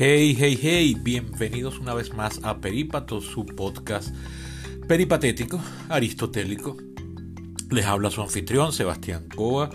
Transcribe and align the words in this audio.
Hey, 0.00 0.36
hey, 0.38 0.56
hey, 0.62 0.96
bienvenidos 0.96 1.80
una 1.80 1.92
vez 1.92 2.14
más 2.14 2.38
a 2.44 2.60
Perípato, 2.60 3.20
su 3.20 3.44
podcast 3.44 4.14
peripatético, 4.86 5.60
aristotélico. 5.88 6.76
Les 7.68 7.84
habla 7.84 8.08
su 8.08 8.22
anfitrión, 8.22 8.72
Sebastián 8.72 9.28
Coa, 9.34 9.70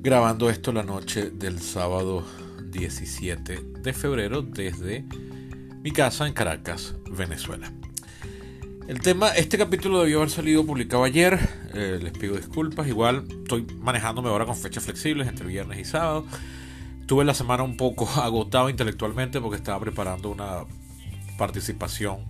grabando 0.00 0.50
esto 0.50 0.72
la 0.72 0.82
noche 0.82 1.30
del 1.30 1.60
sábado 1.60 2.26
17 2.64 3.60
de 3.80 3.92
febrero 3.92 4.42
desde 4.42 5.04
mi 5.84 5.92
casa 5.92 6.26
en 6.26 6.32
Caracas, 6.32 6.96
Venezuela. 7.12 7.72
El 8.88 8.98
tema, 9.02 9.28
este 9.36 9.56
capítulo 9.56 10.00
debió 10.00 10.16
haber 10.16 10.30
salido 10.30 10.66
publicado 10.66 11.04
ayer, 11.04 11.38
eh, 11.74 12.00
les 12.02 12.12
pido 12.12 12.34
disculpas, 12.34 12.88
igual 12.88 13.24
estoy 13.28 13.68
manejándome 13.78 14.30
ahora 14.30 14.46
con 14.46 14.56
fechas 14.56 14.82
flexibles 14.82 15.28
entre 15.28 15.46
viernes 15.46 15.78
y 15.78 15.84
sábado. 15.84 16.26
Tuve 17.06 17.24
la 17.24 17.34
semana 17.34 17.62
un 17.62 17.76
poco 17.76 18.08
agotado 18.20 18.70
intelectualmente 18.70 19.40
porque 19.40 19.56
estaba 19.56 19.80
preparando 19.80 20.30
una 20.30 20.64
participación 21.36 22.24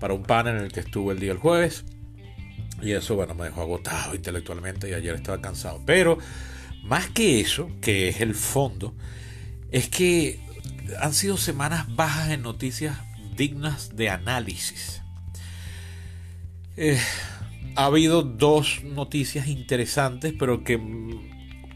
para 0.00 0.14
un 0.14 0.22
panel 0.22 0.56
en 0.56 0.64
el 0.64 0.72
que 0.72 0.80
estuve 0.80 1.14
el 1.14 1.20
día 1.20 1.30
del 1.30 1.38
jueves. 1.38 1.84
Y 2.80 2.92
eso, 2.92 3.16
bueno, 3.16 3.34
me 3.34 3.44
dejó 3.44 3.62
agotado 3.62 4.14
intelectualmente 4.14 4.88
y 4.88 4.94
ayer 4.94 5.14
estaba 5.14 5.40
cansado. 5.40 5.80
Pero 5.84 6.18
más 6.84 7.08
que 7.10 7.40
eso, 7.40 7.68
que 7.80 8.08
es 8.08 8.20
el 8.20 8.34
fondo, 8.34 8.94
es 9.70 9.88
que 9.88 10.40
han 11.00 11.12
sido 11.12 11.36
semanas 11.36 11.94
bajas 11.94 12.30
en 12.30 12.42
noticias 12.42 12.96
dignas 13.36 13.96
de 13.96 14.10
análisis. 14.10 15.02
Eh, 16.76 17.00
ha 17.74 17.86
habido 17.86 18.22
dos 18.22 18.82
noticias 18.84 19.48
interesantes, 19.48 20.32
pero 20.38 20.62
que 20.62 20.76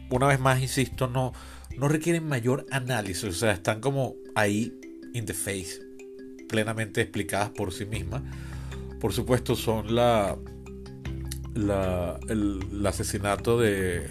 una 0.09 0.27
vez 0.27 0.39
más, 0.39 0.61
insisto, 0.61 1.07
no, 1.07 1.33
no 1.77 1.87
requieren 1.87 2.27
mayor 2.27 2.65
análisis, 2.71 3.23
o 3.23 3.31
sea, 3.31 3.51
están 3.51 3.81
como 3.81 4.15
ahí 4.35 4.73
in 5.13 5.25
the 5.25 5.33
face, 5.33 5.79
plenamente 6.47 7.01
explicadas 7.01 7.49
por 7.49 7.73
sí 7.73 7.85
mismas. 7.85 8.21
Por 8.99 9.13
supuesto, 9.13 9.55
son 9.55 9.95
la, 9.95 10.37
el, 11.55 12.85
asesinato 12.85 13.59
de 13.59 14.09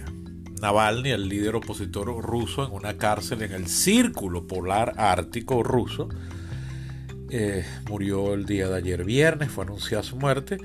Navalny, 0.61 1.11
el 1.11 1.27
líder 1.27 1.55
opositor 1.55 2.07
ruso, 2.21 2.65
en 2.65 2.73
una 2.73 2.97
cárcel 2.97 3.41
en 3.41 3.53
el 3.53 3.67
Círculo 3.67 4.45
Polar 4.45 4.93
Ártico 4.97 5.63
ruso. 5.63 6.09
Eh, 7.29 7.65
murió 7.89 8.35
el 8.35 8.45
día 8.45 8.69
de 8.69 8.75
ayer 8.75 9.03
viernes, 9.03 9.49
fue 9.49 9.63
anunciada 9.63 10.03
su 10.03 10.17
muerte. 10.17 10.57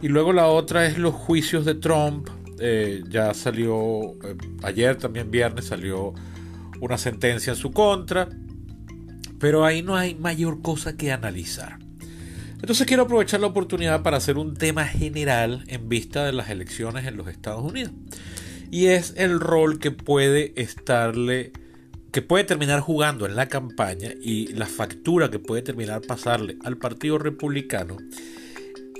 Y 0.00 0.08
luego 0.08 0.32
la 0.32 0.46
otra 0.46 0.86
es 0.86 0.96
los 0.96 1.12
juicios 1.12 1.64
de 1.64 1.74
Trump 1.74 2.28
eh, 2.60 3.04
ya 3.08 3.34
salió, 3.34 4.16
eh, 4.24 4.36
ayer 4.62 4.96
también 4.96 5.30
viernes 5.30 5.66
salió 5.66 6.12
una 6.80 6.98
sentencia 6.98 7.52
en 7.52 7.56
su 7.56 7.70
contra, 7.70 8.28
pero 9.38 9.64
ahí 9.64 9.82
no 9.82 9.96
hay 9.96 10.14
mayor 10.14 10.62
cosa 10.62 10.96
que 10.96 11.12
analizar. 11.12 11.78
Entonces 12.60 12.86
quiero 12.86 13.04
aprovechar 13.04 13.40
la 13.40 13.46
oportunidad 13.46 14.02
para 14.02 14.16
hacer 14.16 14.36
un 14.36 14.54
tema 14.54 14.84
general 14.84 15.64
en 15.68 15.88
vista 15.88 16.24
de 16.24 16.32
las 16.32 16.50
elecciones 16.50 17.06
en 17.06 17.16
los 17.16 17.28
Estados 17.28 17.62
Unidos. 17.62 17.92
Y 18.70 18.86
es 18.86 19.14
el 19.16 19.40
rol 19.40 19.78
que 19.78 19.92
puede 19.92 20.52
estarle, 20.60 21.52
que 22.12 22.20
puede 22.20 22.44
terminar 22.44 22.80
jugando 22.80 23.26
en 23.26 23.36
la 23.36 23.46
campaña 23.46 24.10
y 24.20 24.48
la 24.48 24.66
factura 24.66 25.30
que 25.30 25.38
puede 25.38 25.62
terminar 25.62 26.02
pasarle 26.02 26.58
al 26.64 26.76
Partido 26.76 27.18
Republicano 27.18 27.96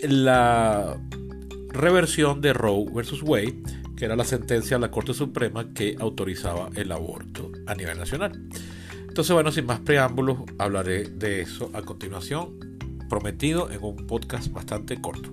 la 0.03 0.97
reversión 1.71 2.41
de 2.41 2.53
Roe 2.53 2.87
versus 2.93 3.23
Wade, 3.23 3.63
que 3.99 4.05
era 4.05 4.15
la 4.15 4.25
sentencia 4.25 4.77
de 4.77 4.81
la 4.81 4.93
Corte 4.93 5.13
Suprema 5.13 5.75
que 5.75 5.97
autorizaba 5.99 6.71
el 6.77 6.93
aborto 6.93 7.51
a 7.67 7.75
nivel 7.75 7.99
nacional. 7.99 8.49
Entonces, 9.09 9.35
bueno, 9.35 9.51
sin 9.51 9.67
más 9.67 9.81
preámbulos, 9.81 10.39
hablaré 10.57 11.09
de 11.09 11.41
eso 11.41 11.69
a 11.75 11.83
continuación, 11.83 12.79
prometido 13.09 13.69
en 13.73 13.83
un 13.83 14.07
podcast 14.07 14.53
bastante 14.53 15.01
corto. 15.01 15.33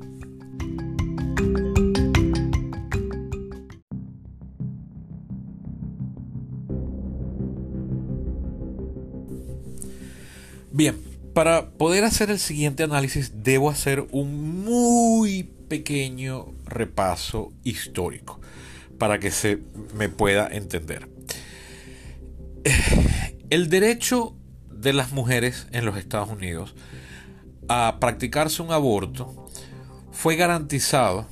Bien, 10.71 10.97
para 11.35 11.69
poder 11.69 12.03
hacer 12.03 12.31
el 12.31 12.39
siguiente 12.39 12.81
análisis 12.81 13.43
debo 13.43 13.69
hacer 13.69 14.07
un 14.09 14.63
muy 14.65 15.43
pequeño 15.43 16.47
repaso 16.65 17.53
histórico 17.63 18.39
para 18.97 19.19
que 19.19 19.31
se 19.31 19.59
me 19.93 20.09
pueda 20.09 20.47
entender. 20.47 21.07
El 23.49 23.69
derecho 23.69 24.35
de 24.69 24.93
las 24.93 25.11
mujeres 25.11 25.67
en 25.71 25.85
los 25.85 25.97
Estados 25.97 26.29
Unidos 26.29 26.75
a 27.67 27.97
practicarse 27.99 28.61
un 28.61 28.71
aborto 28.71 29.47
fue 30.11 30.35
garantizado 30.35 31.25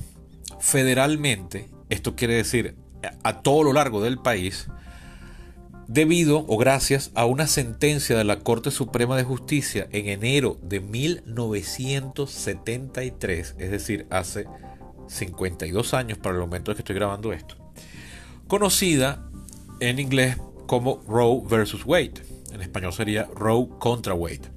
federalmente, 0.60 1.68
esto 1.88 2.16
quiere 2.16 2.34
decir 2.34 2.74
a 3.22 3.42
todo 3.42 3.62
lo 3.62 3.72
largo 3.72 4.02
del 4.02 4.18
país, 4.18 4.66
debido 5.86 6.44
o 6.48 6.56
gracias 6.56 7.10
a 7.14 7.26
una 7.26 7.46
sentencia 7.46 8.16
de 8.16 8.24
la 8.24 8.40
Corte 8.40 8.70
Suprema 8.70 9.14
de 9.16 9.24
Justicia 9.24 9.86
en 9.92 10.08
enero 10.08 10.56
de 10.62 10.80
1973, 10.80 13.56
es 13.58 13.70
decir, 13.70 14.06
hace 14.10 14.46
52 15.08 15.94
años 15.94 16.18
para 16.18 16.34
el 16.34 16.40
momento 16.40 16.70
en 16.70 16.76
que 16.76 16.82
estoy 16.82 16.96
grabando 16.96 17.32
esto, 17.32 17.56
conocida 18.46 19.28
en 19.80 19.98
inglés 19.98 20.38
como 20.66 21.02
Roe 21.06 21.42
versus 21.48 21.84
Wade, 21.84 22.14
en 22.52 22.60
español 22.60 22.92
sería 22.92 23.28
Roe 23.34 23.68
contra 23.78 24.14
Wade. 24.14 24.52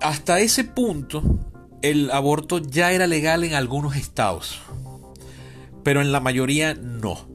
Hasta 0.00 0.40
ese 0.40 0.64
punto, 0.64 1.22
el 1.80 2.10
aborto 2.10 2.58
ya 2.58 2.92
era 2.92 3.06
legal 3.06 3.44
en 3.44 3.54
algunos 3.54 3.96
estados, 3.96 4.60
pero 5.82 6.00
en 6.00 6.12
la 6.12 6.20
mayoría 6.20 6.74
no. 6.74 7.28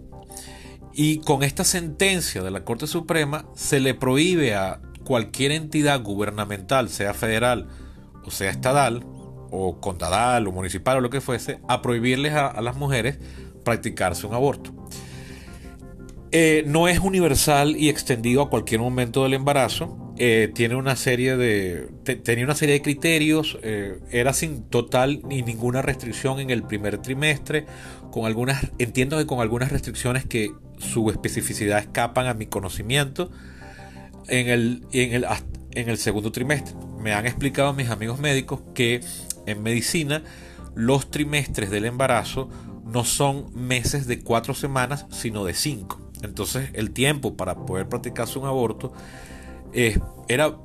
Y 0.93 1.19
con 1.19 1.43
esta 1.43 1.63
sentencia 1.63 2.41
de 2.43 2.51
la 2.51 2.65
Corte 2.65 2.87
Suprema 2.87 3.45
se 3.55 3.79
le 3.79 3.93
prohíbe 3.93 4.55
a 4.55 4.81
cualquier 5.03 5.51
entidad 5.51 6.01
gubernamental, 6.01 6.89
sea 6.89 7.13
federal 7.13 7.67
o 8.25 8.31
sea 8.31 8.51
estatal, 8.51 9.05
o 9.51 9.79
condadal 9.79 10.47
o 10.47 10.51
municipal 10.51 10.97
o 10.97 11.01
lo 11.01 11.09
que 11.09 11.21
fuese, 11.21 11.59
a 11.67 11.81
prohibirles 11.81 12.33
a, 12.33 12.61
las 12.61 12.75
mujeres 12.75 13.19
practicarse 13.63 14.25
un 14.25 14.33
aborto. 14.33 14.73
Eh, 16.31 16.63
no 16.67 16.87
es 16.87 16.99
universal 16.99 17.75
y 17.77 17.89
extendido 17.89 18.41
a 18.41 18.49
cualquier 18.49 18.81
momento 18.81 19.23
del 19.23 19.33
embarazo. 19.33 20.13
Eh, 20.19 20.51
tiene 20.53 20.75
una 20.75 20.95
serie 20.95 21.37
de. 21.37 21.89
tenía 22.23 22.43
una 22.43 22.55
serie 22.55 22.73
de 22.73 22.81
criterios. 22.81 23.57
Eh, 23.61 23.99
era 24.11 24.33
sin 24.33 24.63
total 24.63 25.21
ni 25.25 25.41
ninguna 25.41 25.81
restricción 25.81 26.39
en 26.39 26.49
el 26.49 26.63
primer 26.63 26.97
trimestre. 26.97 27.65
Con 28.11 28.25
algunas. 28.25 28.71
Entiendo 28.77 29.17
que 29.17 29.25
con 29.25 29.39
algunas 29.39 29.71
restricciones 29.71 30.25
que 30.25 30.51
su 30.79 31.09
especificidad 31.09 31.79
escapan 31.79 32.27
a 32.27 32.33
mi 32.33 32.45
conocimiento 32.45 33.31
en 34.27 34.47
el, 34.49 34.85
en 34.91 35.13
el, 35.13 35.25
en 35.71 35.89
el 35.89 35.97
segundo 35.97 36.31
trimestre. 36.31 36.75
Me 36.99 37.13
han 37.13 37.25
explicado 37.25 37.73
mis 37.73 37.89
amigos 37.89 38.19
médicos 38.19 38.61
que 38.73 39.01
en 39.47 39.63
medicina 39.63 40.23
los 40.75 41.09
trimestres 41.09 41.71
del 41.71 41.85
embarazo 41.85 42.49
no 42.85 43.03
son 43.03 43.47
meses 43.55 44.05
de 44.05 44.19
cuatro 44.19 44.53
semanas, 44.53 45.07
sino 45.09 45.43
de 45.43 45.53
cinco. 45.53 45.99
Entonces 46.21 46.69
el 46.73 46.91
tiempo 46.91 47.35
para 47.35 47.65
poder 47.65 47.89
practicarse 47.89 48.37
un 48.37 48.45
aborto 48.45 48.93
eh, 49.73 49.99
era 50.27 50.55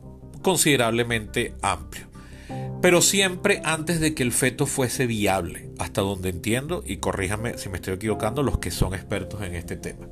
considerablemente 0.43 1.55
amplio 1.63 2.13
pero 2.83 3.01
siempre 3.01 3.63
antes 3.65 4.01
de 4.01 4.13
que 4.13 4.25
el 4.25 4.33
feto 4.33 4.67
fuese 4.67 5.07
viable, 5.07 5.71
hasta 5.79 6.01
donde 6.01 6.31
entiendo, 6.31 6.83
y 6.85 6.97
corríjame 6.97 7.57
si 7.57 7.69
me 7.69 7.77
estoy 7.77 7.95
equivocando, 7.95 8.43
los 8.43 8.59
que 8.59 8.73
son 8.73 8.93
expertos 8.93 9.41
en 9.43 9.55
este 9.55 9.77
tema. 9.77 10.09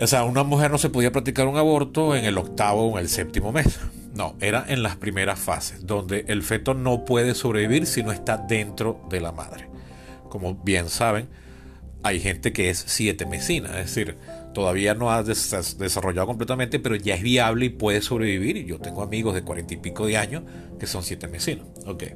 O 0.00 0.06
sea, 0.08 0.24
una 0.24 0.42
mujer 0.42 0.72
no 0.72 0.78
se 0.78 0.90
podía 0.90 1.12
practicar 1.12 1.46
un 1.46 1.56
aborto 1.56 2.16
en 2.16 2.24
el 2.24 2.36
octavo 2.38 2.88
o 2.88 2.98
en 2.98 3.04
el 3.04 3.08
séptimo 3.08 3.52
mes. 3.52 3.78
No, 4.14 4.36
era 4.40 4.64
en 4.68 4.82
las 4.82 4.96
primeras 4.96 5.38
fases, 5.38 5.86
donde 5.86 6.24
el 6.28 6.42
feto 6.42 6.74
no 6.74 7.04
puede 7.04 7.34
sobrevivir 7.34 7.86
si 7.86 8.02
no 8.02 8.12
está 8.12 8.36
dentro 8.36 9.00
de 9.08 9.20
la 9.20 9.32
madre. 9.32 9.68
Como 10.28 10.54
bien 10.54 10.88
saben, 10.88 11.28
hay 12.02 12.20
gente 12.20 12.52
que 12.52 12.68
es 12.68 12.84
siete 12.86 13.26
mesina, 13.26 13.68
es 13.80 13.94
decir, 13.94 14.18
todavía 14.52 14.94
no 14.94 15.10
ha 15.10 15.22
desarrollado 15.22 16.26
completamente, 16.26 16.78
pero 16.78 16.94
ya 16.96 17.14
es 17.14 17.22
viable 17.22 17.66
y 17.66 17.68
puede 17.70 18.02
sobrevivir. 18.02 18.56
Y 18.56 18.66
yo 18.66 18.78
tengo 18.78 19.02
amigos 19.02 19.34
de 19.34 19.42
cuarenta 19.42 19.74
y 19.74 19.78
pico 19.78 20.06
de 20.06 20.16
años 20.16 20.42
que 20.78 20.86
son 20.86 21.02
siete 21.02 21.28
mesinos. 21.28 21.66
Okay. 21.86 22.14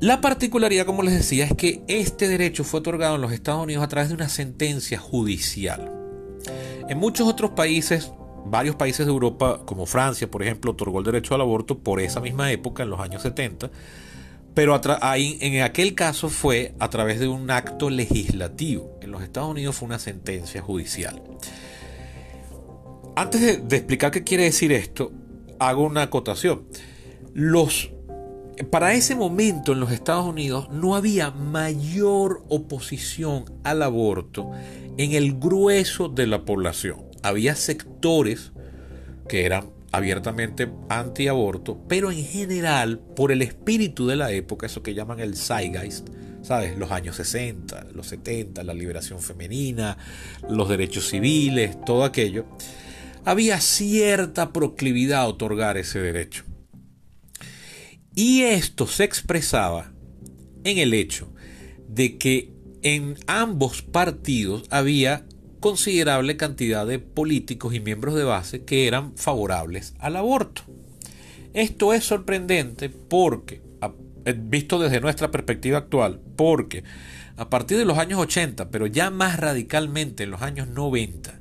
La 0.00 0.20
particularidad, 0.20 0.84
como 0.84 1.02
les 1.02 1.14
decía, 1.14 1.44
es 1.44 1.54
que 1.54 1.82
este 1.88 2.28
derecho 2.28 2.64
fue 2.64 2.80
otorgado 2.80 3.16
en 3.16 3.20
los 3.20 3.32
Estados 3.32 3.62
Unidos 3.62 3.84
a 3.84 3.88
través 3.88 4.08
de 4.08 4.14
una 4.14 4.28
sentencia 4.28 4.98
judicial. 4.98 5.92
En 6.88 6.98
muchos 6.98 7.28
otros 7.28 7.52
países, 7.52 8.12
varios 8.44 8.76
países 8.76 9.06
de 9.06 9.12
Europa, 9.12 9.62
como 9.64 9.86
Francia, 9.86 10.30
por 10.30 10.42
ejemplo, 10.42 10.72
otorgó 10.72 10.98
el 10.98 11.04
derecho 11.04 11.34
al 11.34 11.40
aborto 11.40 11.78
por 11.78 12.00
esa 12.00 12.20
misma 12.20 12.50
época, 12.50 12.82
en 12.82 12.90
los 12.90 13.00
años 13.00 13.22
70, 13.22 13.70
pero 14.54 14.78
ahí, 15.00 15.38
en 15.40 15.62
aquel 15.62 15.94
caso 15.94 16.28
fue 16.28 16.74
a 16.78 16.90
través 16.90 17.20
de 17.20 17.28
un 17.28 17.50
acto 17.50 17.88
legislativo. 17.88 18.98
En 19.00 19.10
los 19.10 19.22
Estados 19.22 19.50
Unidos 19.50 19.76
fue 19.76 19.86
una 19.86 19.98
sentencia 19.98 20.60
judicial. 20.60 21.22
antes 23.16 23.66
de, 23.66 23.76
explicar 23.76 24.10
qué 24.10 24.24
quiere 24.24 24.44
decir 24.44 24.72
esto, 24.72 25.12
hago 25.58 25.84
una 25.84 26.02
acotación. 26.02 26.64
Los, 27.32 27.92
para 28.70 28.92
ese 28.92 29.14
momento 29.14 29.72
en 29.72 29.80
los 29.80 29.90
Estados 29.90 30.26
Unidos 30.26 30.68
no 30.70 30.96
había 30.96 31.30
mayor 31.30 32.44
oposición 32.48 33.44
al 33.64 33.82
aborto 33.82 34.50
en 34.98 35.12
el 35.12 35.38
grueso 35.38 36.08
de 36.08 36.26
la 36.26 36.44
población. 36.44 37.11
Había 37.22 37.54
sectores 37.56 38.52
que 39.28 39.44
eran 39.46 39.70
abiertamente 39.92 40.70
anti-aborto, 40.88 41.78
pero 41.88 42.10
en 42.10 42.24
general, 42.24 42.98
por 42.98 43.30
el 43.30 43.42
espíritu 43.42 44.06
de 44.06 44.16
la 44.16 44.32
época, 44.32 44.66
eso 44.66 44.82
que 44.82 44.94
llaman 44.94 45.20
el 45.20 45.36
zeitgeist, 45.36 46.08
¿sabes? 46.42 46.76
Los 46.78 46.90
años 46.90 47.16
60, 47.16 47.88
los 47.94 48.06
70, 48.08 48.64
la 48.64 48.74
liberación 48.74 49.20
femenina, 49.20 49.98
los 50.48 50.68
derechos 50.68 51.08
civiles, 51.08 51.76
todo 51.84 52.04
aquello, 52.04 52.46
había 53.24 53.60
cierta 53.60 54.52
proclividad 54.52 55.20
a 55.20 55.26
otorgar 55.26 55.76
ese 55.76 56.00
derecho. 56.00 56.44
Y 58.14 58.42
esto 58.42 58.86
se 58.86 59.04
expresaba 59.04 59.92
en 60.64 60.78
el 60.78 60.94
hecho 60.94 61.32
de 61.88 62.18
que 62.18 62.52
en 62.82 63.16
ambos 63.26 63.82
partidos 63.82 64.64
había 64.70 65.24
considerable 65.62 66.36
cantidad 66.36 66.84
de 66.84 66.98
políticos 66.98 67.72
y 67.72 67.78
miembros 67.78 68.16
de 68.16 68.24
base 68.24 68.64
que 68.64 68.88
eran 68.88 69.16
favorables 69.16 69.94
al 70.00 70.16
aborto. 70.16 70.62
Esto 71.54 71.94
es 71.94 72.04
sorprendente 72.04 72.90
porque, 72.90 73.62
eh, 74.24 74.34
visto 74.36 74.80
desde 74.80 75.00
nuestra 75.00 75.30
perspectiva 75.30 75.78
actual, 75.78 76.20
porque 76.36 76.82
a 77.36 77.48
partir 77.48 77.78
de 77.78 77.84
los 77.84 77.96
años 77.96 78.18
80, 78.18 78.70
pero 78.70 78.86
ya 78.88 79.10
más 79.10 79.38
radicalmente 79.38 80.24
en 80.24 80.32
los 80.32 80.42
años 80.42 80.66
90, 80.66 81.40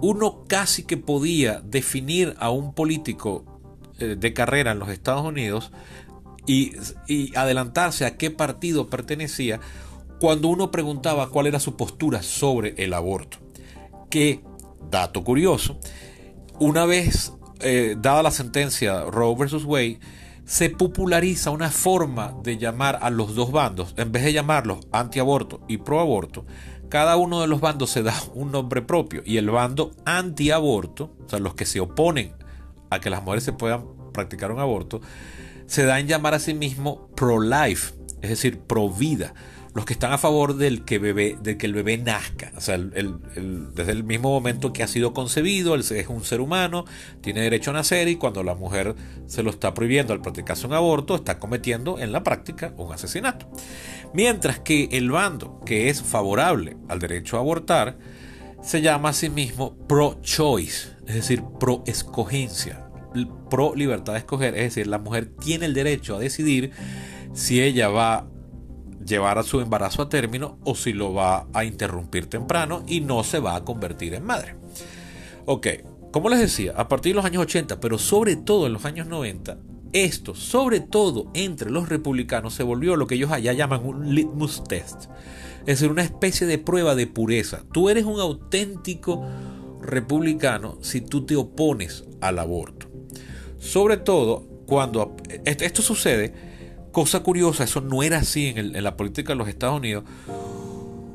uno 0.00 0.44
casi 0.46 0.84
que 0.84 0.96
podía 0.96 1.60
definir 1.60 2.36
a 2.38 2.50
un 2.50 2.74
político 2.74 3.60
eh, 3.98 4.14
de 4.16 4.32
carrera 4.34 4.70
en 4.70 4.78
los 4.78 4.88
Estados 4.88 5.26
Unidos 5.26 5.72
y, 6.46 6.76
y 7.08 7.36
adelantarse 7.36 8.06
a 8.06 8.16
qué 8.16 8.30
partido 8.30 8.88
pertenecía 8.88 9.58
cuando 10.20 10.46
uno 10.46 10.70
preguntaba 10.70 11.30
cuál 11.30 11.48
era 11.48 11.58
su 11.58 11.76
postura 11.76 12.22
sobre 12.22 12.74
el 12.78 12.94
aborto 12.94 13.47
que, 14.08 14.42
dato 14.90 15.24
curioso, 15.24 15.78
una 16.58 16.84
vez 16.84 17.32
eh, 17.60 17.96
dada 17.98 18.22
la 18.22 18.30
sentencia 18.30 19.04
Roe 19.04 19.34
versus 19.36 19.64
Wade, 19.64 20.00
se 20.44 20.70
populariza 20.70 21.50
una 21.50 21.70
forma 21.70 22.34
de 22.42 22.56
llamar 22.56 22.98
a 23.02 23.10
los 23.10 23.34
dos 23.34 23.52
bandos, 23.52 23.94
en 23.96 24.12
vez 24.12 24.24
de 24.24 24.32
llamarlos 24.32 24.78
antiaborto 24.92 25.60
y 25.68 25.78
proaborto, 25.78 26.46
cada 26.88 27.16
uno 27.16 27.42
de 27.42 27.46
los 27.46 27.60
bandos 27.60 27.90
se 27.90 28.02
da 28.02 28.14
un 28.34 28.50
nombre 28.50 28.82
propio 28.82 29.22
y 29.24 29.36
el 29.36 29.50
bando 29.50 29.92
antiaborto, 30.04 31.14
o 31.24 31.28
sea, 31.28 31.38
los 31.38 31.54
que 31.54 31.66
se 31.66 31.80
oponen 31.80 32.32
a 32.90 33.00
que 33.00 33.10
las 33.10 33.22
mujeres 33.22 33.44
se 33.44 33.52
puedan 33.52 33.84
practicar 34.12 34.50
un 34.50 34.60
aborto, 34.60 35.00
se 35.66 35.84
da 35.84 36.00
en 36.00 36.06
llamar 36.06 36.34
a 36.34 36.38
sí 36.38 36.54
mismo 36.54 37.08
pro-life, 37.14 37.92
es 38.22 38.30
decir, 38.30 38.58
pro 38.60 38.88
vida 38.88 39.34
los 39.74 39.84
que 39.84 39.92
están 39.92 40.12
a 40.12 40.18
favor 40.18 40.56
del 40.56 40.84
que, 40.84 40.98
bebé, 40.98 41.38
que 41.58 41.66
el 41.66 41.74
bebé 41.74 41.98
nazca. 41.98 42.52
O 42.56 42.60
sea, 42.60 42.78
desde 42.78 43.92
el 43.92 44.04
mismo 44.04 44.30
momento 44.30 44.72
que 44.72 44.82
ha 44.82 44.88
sido 44.88 45.12
concebido, 45.12 45.74
él 45.74 45.80
es 45.80 46.08
un 46.08 46.24
ser 46.24 46.40
humano, 46.40 46.84
tiene 47.20 47.42
derecho 47.42 47.70
a 47.70 47.74
nacer 47.74 48.08
y 48.08 48.16
cuando 48.16 48.42
la 48.42 48.54
mujer 48.54 48.94
se 49.26 49.42
lo 49.42 49.50
está 49.50 49.74
prohibiendo 49.74 50.12
al 50.12 50.20
practicarse 50.20 50.66
un 50.66 50.72
aborto, 50.72 51.14
está 51.14 51.38
cometiendo 51.38 51.98
en 51.98 52.12
la 52.12 52.22
práctica 52.22 52.72
un 52.76 52.92
asesinato. 52.92 53.50
Mientras 54.14 54.60
que 54.60 54.88
el 54.92 55.10
bando 55.10 55.60
que 55.64 55.90
es 55.90 56.02
favorable 56.02 56.76
al 56.88 56.98
derecho 56.98 57.36
a 57.36 57.40
abortar 57.40 57.98
se 58.62 58.80
llama 58.80 59.10
a 59.10 59.12
sí 59.12 59.28
mismo 59.30 59.76
pro-choice, 59.86 60.88
es 61.06 61.14
decir, 61.14 61.42
pro-escogencia, 61.60 62.88
pro-libertad 63.50 64.14
de 64.14 64.18
escoger, 64.20 64.54
es 64.56 64.74
decir, 64.74 64.86
la 64.86 64.98
mujer 64.98 65.30
tiene 65.40 65.66
el 65.66 65.74
derecho 65.74 66.16
a 66.16 66.18
decidir 66.18 66.72
si 67.34 67.62
ella 67.62 67.88
va 67.88 68.28
llevar 69.08 69.38
a 69.38 69.42
su 69.42 69.60
embarazo 69.60 70.02
a 70.02 70.08
término 70.08 70.58
o 70.64 70.74
si 70.74 70.92
lo 70.92 71.12
va 71.14 71.46
a 71.52 71.64
interrumpir 71.64 72.26
temprano 72.26 72.84
y 72.86 73.00
no 73.00 73.24
se 73.24 73.40
va 73.40 73.56
a 73.56 73.64
convertir 73.64 74.14
en 74.14 74.24
madre. 74.24 74.56
Ok, 75.46 75.66
como 76.12 76.28
les 76.28 76.40
decía, 76.40 76.74
a 76.76 76.88
partir 76.88 77.12
de 77.12 77.16
los 77.16 77.24
años 77.24 77.42
80, 77.42 77.80
pero 77.80 77.98
sobre 77.98 78.36
todo 78.36 78.66
en 78.66 78.72
los 78.72 78.84
años 78.84 79.06
90, 79.06 79.58
esto, 79.92 80.34
sobre 80.34 80.80
todo 80.80 81.30
entre 81.34 81.70
los 81.70 81.88
republicanos, 81.88 82.54
se 82.54 82.62
volvió 82.62 82.96
lo 82.96 83.06
que 83.06 83.14
ellos 83.14 83.30
allá 83.30 83.52
llaman 83.52 83.84
un 83.84 84.14
litmus 84.14 84.62
test. 84.64 85.06
Es 85.60 85.80
decir, 85.80 85.90
una 85.90 86.02
especie 86.02 86.46
de 86.46 86.58
prueba 86.58 86.94
de 86.94 87.06
pureza. 87.06 87.62
Tú 87.72 87.88
eres 87.88 88.04
un 88.04 88.20
auténtico 88.20 89.26
republicano 89.80 90.78
si 90.82 91.00
tú 91.00 91.24
te 91.24 91.36
opones 91.36 92.04
al 92.20 92.38
aborto. 92.38 92.86
Sobre 93.58 93.96
todo 93.96 94.46
cuando 94.66 95.16
esto 95.44 95.82
sucede 95.82 96.47
cosa 96.98 97.20
curiosa, 97.20 97.62
eso 97.62 97.80
no 97.80 98.02
era 98.02 98.18
así 98.18 98.52
en, 98.56 98.82
la 98.82 98.96
política 98.96 99.32
de 99.32 99.36
los 99.36 99.46
Estados 99.46 99.76
Unidos, 99.76 100.02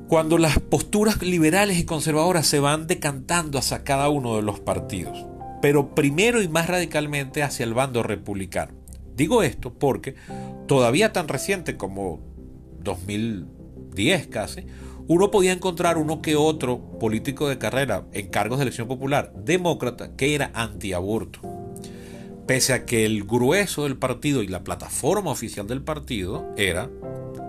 cuando 0.08 0.38
las 0.38 0.58
posturas 0.58 1.22
liberales 1.22 1.78
y 1.78 1.84
conservadoras 1.84 2.48
se 2.48 2.62
van 2.62 2.88
decantando 2.88 3.60
hacia 3.60 3.84
cada 3.84 4.08
uno 4.08 4.38
de 4.38 4.44
los 4.44 4.62
partidos, 4.62 5.26
pero 5.62 5.94
primero 5.94 6.42
y 6.42 6.48
más 6.48 6.68
radicalmente 6.68 7.44
hacia 7.44 7.66
el 7.66 7.74
bando 7.74 8.02
republicano. 8.02 8.72
Digo 9.14 9.44
esto 9.44 9.74
porque 9.74 10.16
todavía 10.68 11.12
tan 11.12 11.28
reciente 11.28 11.76
como 11.76 12.22
2010 12.80 14.28
casi, 14.28 14.66
uno 15.10 15.32
podía 15.32 15.52
encontrar 15.52 15.98
uno 15.98 16.22
que 16.22 16.38
otro 16.38 16.98
político 16.98 17.50
de 17.50 17.58
carrera 17.58 18.06
en 18.14 18.30
cargos 18.30 18.58
de 18.58 18.64
elección 18.64 18.88
popular 18.88 19.34
demócrata 19.36 20.16
que 20.16 20.34
era 20.34 20.50
antiaborto 20.54 21.42
pese 22.48 22.74
a 22.74 22.86
que 22.86 23.06
el 23.06 23.24
grueso 23.24 23.84
del 23.84 23.98
partido 23.98 24.44
y 24.44 24.48
la 24.48 24.64
plataforma 24.64 25.32
oficial 25.32 25.68
del 25.68 25.82
partido 25.82 26.46
era, 26.58 26.90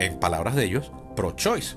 en 0.00 0.19
palabras 0.20 0.55
de 0.55 0.64
ellos, 0.64 0.93
pro-choice. 1.17 1.76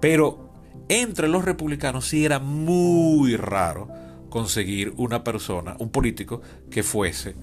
Pero 0.00 0.50
entre 0.88 1.28
los 1.28 1.44
republicanos 1.44 2.08
sí 2.08 2.24
era 2.24 2.38
muy 2.38 3.36
raro 3.36 3.88
conseguir 4.28 4.92
una 4.96 5.24
persona, 5.24 5.76
un 5.78 5.90
político, 5.90 6.42
que 6.70 6.82
fuese 6.82 7.34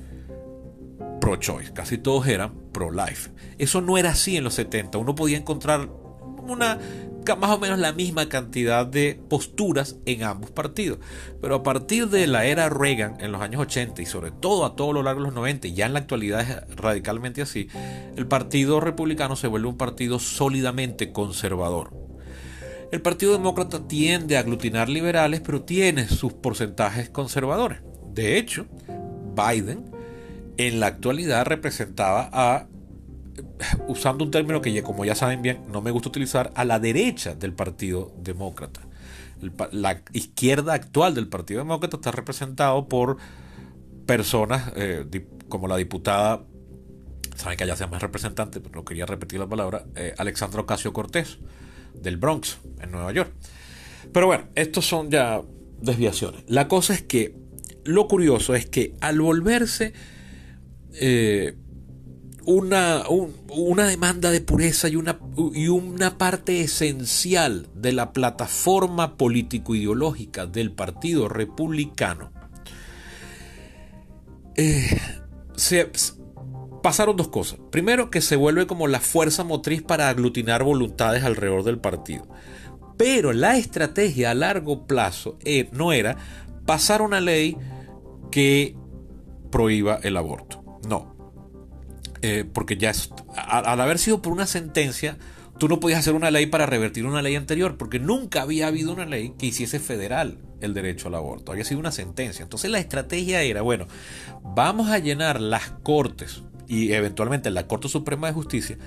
pro-choice. 1.19 1.73
Casi 1.73 1.97
todos 1.97 2.27
eran 2.27 2.53
pro-life. 2.71 3.31
Eso 3.57 3.81
no 3.81 3.97
era 3.97 4.11
así 4.11 4.37
en 4.37 4.43
los 4.43 4.55
70. 4.55 4.97
Uno 4.97 5.15
podía 5.15 5.37
encontrar 5.37 5.89
una 6.47 6.79
más 7.39 7.51
o 7.51 7.59
menos 7.59 7.79
la 7.79 7.93
misma 7.93 8.29
cantidad 8.29 8.85
de 8.85 9.19
posturas 9.29 9.97
en 10.05 10.23
ambos 10.23 10.51
partidos. 10.51 10.99
Pero 11.41 11.55
a 11.55 11.63
partir 11.63 12.09
de 12.09 12.27
la 12.27 12.45
era 12.45 12.69
Reagan 12.69 13.17
en 13.19 13.31
los 13.31 13.41
años 13.41 13.61
80 13.61 14.01
y 14.01 14.05
sobre 14.05 14.31
todo 14.31 14.65
a 14.65 14.75
todo 14.75 14.93
lo 14.93 15.03
largo 15.03 15.21
de 15.21 15.27
los 15.27 15.35
90 15.35 15.67
y 15.67 15.73
ya 15.73 15.85
en 15.85 15.93
la 15.93 15.99
actualidad 15.99 16.41
es 16.41 16.75
radicalmente 16.75 17.41
así, 17.41 17.67
el 18.15 18.27
Partido 18.27 18.79
Republicano 18.79 19.35
se 19.35 19.47
vuelve 19.47 19.67
un 19.67 19.77
partido 19.77 20.19
sólidamente 20.19 21.11
conservador. 21.11 21.91
El 22.91 23.01
Partido 23.01 23.31
Demócrata 23.31 23.87
tiende 23.87 24.37
a 24.37 24.41
aglutinar 24.41 24.87
liberales, 24.87 25.41
pero 25.41 25.63
tiene 25.63 26.07
sus 26.07 26.31
porcentajes 26.33 27.09
conservadores. 27.09 27.79
De 28.13 28.37
hecho, 28.37 28.67
Biden 29.35 29.85
en 30.57 30.79
la 30.79 30.87
actualidad 30.87 31.45
representaba 31.45 32.29
a 32.31 32.67
usando 33.87 34.23
un 34.23 34.31
término 34.31 34.61
que 34.61 34.83
como 34.83 35.05
ya 35.05 35.15
saben 35.15 35.41
bien 35.41 35.59
no 35.71 35.81
me 35.81 35.91
gusta 35.91 36.09
utilizar, 36.09 36.51
a 36.55 36.65
la 36.65 36.79
derecha 36.79 37.35
del 37.35 37.53
Partido 37.53 38.11
Demócrata. 38.17 38.81
la 39.71 40.01
izquierda 40.13 40.73
actual 40.73 41.15
del 41.15 41.27
Partido 41.27 41.59
Demócrata 41.59 41.97
está 41.97 42.11
representado 42.11 42.87
por 42.87 43.17
personas 44.05 44.71
eh, 44.75 45.05
como 45.49 45.67
la 45.67 45.77
diputada, 45.77 46.43
saben 47.35 47.57
que 47.57 47.63
allá 47.63 47.75
sea 47.75 47.87
más 47.87 48.01
representante, 48.01 48.59
pero 48.59 48.75
no 48.75 48.85
quería 48.85 49.05
repetir 49.05 49.39
la 49.39 49.47
palabra, 49.47 49.85
eh, 49.95 50.13
Alexandra 50.17 50.61
Ocasio 50.61 50.93
Cortés, 50.93 51.39
del 51.93 52.17
Bronx, 52.17 52.57
en 52.81 52.91
Nueva 52.91 53.11
York. 53.11 53.31
Pero 54.11 54.27
bueno, 54.27 54.45
estos 54.55 54.85
son 54.85 55.09
ya 55.09 55.41
desviaciones. 55.79 56.43
La 56.47 56.67
cosa 56.67 56.93
es 56.93 57.01
que 57.01 57.35
lo 57.83 58.07
curioso 58.07 58.55
es 58.55 58.65
que 58.65 58.95
al 59.01 59.19
volverse 59.19 59.93
eh, 60.93 61.55
una, 62.45 63.03
una 63.49 63.87
demanda 63.87 64.31
de 64.31 64.41
pureza 64.41 64.87
y 64.87 64.95
una, 64.95 65.19
y 65.53 65.67
una 65.67 66.17
parte 66.17 66.61
esencial 66.61 67.67
de 67.75 67.93
la 67.93 68.13
plataforma 68.13 69.17
político-ideológica 69.17 70.45
del 70.45 70.71
Partido 70.71 71.29
Republicano, 71.29 72.31
eh, 74.55 74.99
se, 75.55 75.91
pasaron 76.83 77.15
dos 77.15 77.29
cosas. 77.29 77.59
Primero, 77.71 78.11
que 78.11 78.21
se 78.21 78.35
vuelve 78.35 78.67
como 78.67 78.87
la 78.87 78.99
fuerza 78.99 79.43
motriz 79.43 79.81
para 79.81 80.09
aglutinar 80.09 80.63
voluntades 80.63 81.23
alrededor 81.23 81.63
del 81.63 81.79
partido. 81.79 82.27
Pero 82.97 83.33
la 83.33 83.57
estrategia 83.57 84.31
a 84.31 84.35
largo 84.35 84.85
plazo 84.85 85.39
eh, 85.43 85.69
no 85.71 85.93
era 85.93 86.17
pasar 86.65 87.01
una 87.01 87.21
ley 87.21 87.57
que 88.29 88.75
prohíba 89.49 89.99
el 90.03 90.17
aborto. 90.17 90.63
No, 90.87 91.12
eh, 92.25 92.45
porque 92.45 92.77
ya 92.77 92.93
al, 93.35 93.81
haber 93.81 93.99
sido 93.99 94.21
por 94.21 94.31
una 94.31 94.47
sentencia, 94.47 95.17
tú 95.57 95.67
no 95.67 95.81
podías 95.81 95.99
hacer 95.99 96.13
una 96.13 96.31
ley 96.31 96.45
para 96.45 96.65
revertir 96.65 97.05
una 97.05 97.21
ley 97.21 97.35
anterior, 97.35 97.75
porque 97.77 97.99
nunca 97.99 98.41
había 98.41 98.67
habido 98.67 98.93
una 98.93 99.05
ley 99.05 99.33
que 99.37 99.47
hiciese 99.47 99.77
federal 99.77 100.37
el 100.61 100.73
derecho 100.73 101.09
al 101.09 101.15
aborto. 101.15 101.51
Había 101.51 101.65
sido 101.65 101.81
una 101.81 101.91
sentencia. 101.91 102.41
Entonces 102.41 102.71
la 102.71 102.79
estrategia 102.79 103.41
era, 103.41 103.61
bueno, 103.61 103.87
vamos 104.41 104.89
a 104.89 104.99
llenar 104.99 105.41
las 105.41 105.71
cortes 105.83 106.43
y 106.65 106.93
eventualmente 106.93 107.51
la 107.51 107.67
Corte 107.67 107.89
Suprema 107.89 108.27
de 108.27 108.33
Justicia 108.33 108.77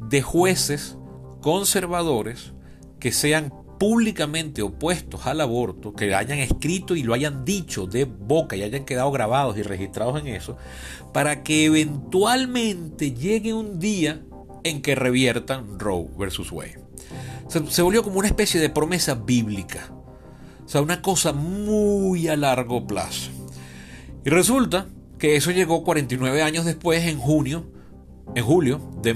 de 0.00 0.20
jueces 0.20 0.98
conservadores 1.42 2.54
que 2.98 3.12
sean 3.12 3.52
públicamente 3.78 4.62
opuestos 4.62 5.26
al 5.26 5.40
aborto, 5.40 5.92
que 5.94 6.14
hayan 6.14 6.38
escrito 6.38 6.96
y 6.96 7.02
lo 7.02 7.14
hayan 7.14 7.44
dicho 7.44 7.86
de 7.86 8.04
boca 8.04 8.56
y 8.56 8.62
hayan 8.62 8.84
quedado 8.84 9.10
grabados 9.10 9.56
y 9.56 9.62
registrados 9.62 10.20
en 10.20 10.28
eso, 10.28 10.56
para 11.12 11.42
que 11.42 11.66
eventualmente 11.66 13.12
llegue 13.12 13.54
un 13.54 13.78
día 13.78 14.22
en 14.64 14.82
que 14.82 14.94
reviertan 14.94 15.78
Roe 15.78 16.08
versus 16.18 16.50
Wade. 16.50 16.78
Se, 17.48 17.82
volvió 17.82 18.02
como 18.02 18.18
una 18.18 18.28
especie 18.28 18.60
de 18.60 18.70
promesa 18.70 19.14
bíblica. 19.14 19.92
O 20.64 20.68
sea, 20.68 20.80
una 20.80 21.02
cosa 21.02 21.32
muy 21.32 22.26
a 22.28 22.36
largo 22.36 22.86
plazo. 22.86 23.30
Y 24.24 24.30
resulta 24.30 24.88
que 25.18 25.36
eso 25.36 25.50
llegó 25.50 25.84
49 25.84 26.42
años 26.42 26.64
después, 26.64 27.04
en 27.04 27.18
junio, 27.18 27.66
en 28.34 28.44
julio 28.44 28.80
de, 29.02 29.12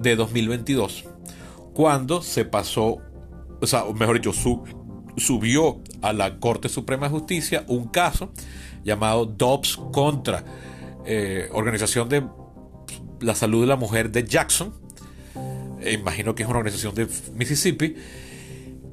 de 0.00 0.16
2022, 0.16 1.04
cuando 1.72 2.22
se 2.22 2.44
pasó, 2.44 2.98
o 3.60 3.66
sea, 3.66 3.84
mejor 3.94 4.20
dicho, 4.20 4.32
subió 5.16 5.80
a 6.02 6.12
la 6.12 6.38
Corte 6.38 6.68
Suprema 6.68 7.08
de 7.08 7.12
Justicia 7.12 7.64
un 7.66 7.88
caso 7.88 8.32
llamado 8.84 9.26
Dobbs 9.26 9.76
contra 9.92 10.44
eh, 11.06 11.48
Organización 11.52 12.08
de 12.08 12.24
la 13.20 13.34
Salud 13.34 13.62
de 13.62 13.66
la 13.66 13.76
Mujer 13.76 14.10
de 14.10 14.24
Jackson, 14.24 14.74
eh, 15.80 15.92
imagino 15.92 16.34
que 16.34 16.42
es 16.42 16.48
una 16.48 16.58
organización 16.58 16.94
de 16.94 17.08
Mississippi, 17.34 17.96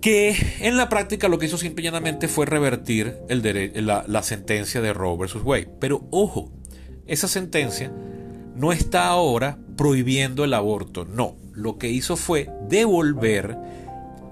que 0.01 0.36
en 0.60 0.77
la 0.77 0.89
práctica 0.89 1.27
lo 1.27 1.39
que 1.39 1.48
hizo 1.48 1.57
simple 1.57 1.81
y 1.81 1.86
llanamente 1.86 2.27
fue 2.27 2.45
revertir 2.45 3.17
la, 3.27 4.05
la, 4.07 4.24
sentencia 4.24 4.81
de 4.81 4.93
Roe 4.93 5.17
versus 5.17 5.43
Wade. 5.43 5.69
Pero 5.79 6.07
ojo, 6.12 6.51
esa 7.07 7.27
sentencia 7.27 7.91
no 8.55 8.72
está 8.72 9.07
ahora 9.07 9.57
prohibiendo 9.75 10.43
el 10.43 10.53
aborto, 10.53 11.05
no. 11.05 11.38
Lo 11.53 11.77
que 11.77 11.89
hizo 11.89 12.17
fue 12.17 12.50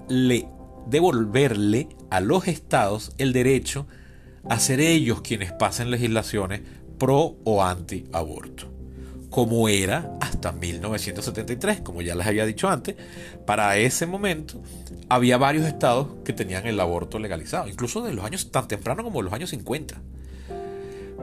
devolverle, 0.08 0.48
devolverle 0.86 1.88
a 2.10 2.20
los 2.20 2.48
estados 2.48 3.12
el 3.18 3.32
derecho 3.32 3.86
a 4.48 4.58
ser 4.58 4.80
ellos 4.80 5.22
quienes 5.22 5.52
pasen 5.52 5.90
legislaciones 5.90 6.62
pro 6.98 7.36
o 7.44 7.62
anti 7.62 8.04
aborto 8.12 8.74
como 9.34 9.68
era 9.68 10.16
hasta 10.20 10.52
1973, 10.52 11.80
como 11.80 12.02
ya 12.02 12.14
les 12.14 12.24
había 12.24 12.46
dicho 12.46 12.68
antes. 12.68 12.94
Para 13.44 13.76
ese 13.78 14.06
momento 14.06 14.62
había 15.08 15.38
varios 15.38 15.66
estados 15.66 16.06
que 16.24 16.32
tenían 16.32 16.68
el 16.68 16.78
aborto 16.78 17.18
legalizado, 17.18 17.66
incluso 17.68 18.00
de 18.04 18.14
los 18.14 18.24
años 18.24 18.52
tan 18.52 18.68
temprano 18.68 19.02
como 19.02 19.22
los 19.22 19.32
años 19.32 19.50
50. 19.50 20.00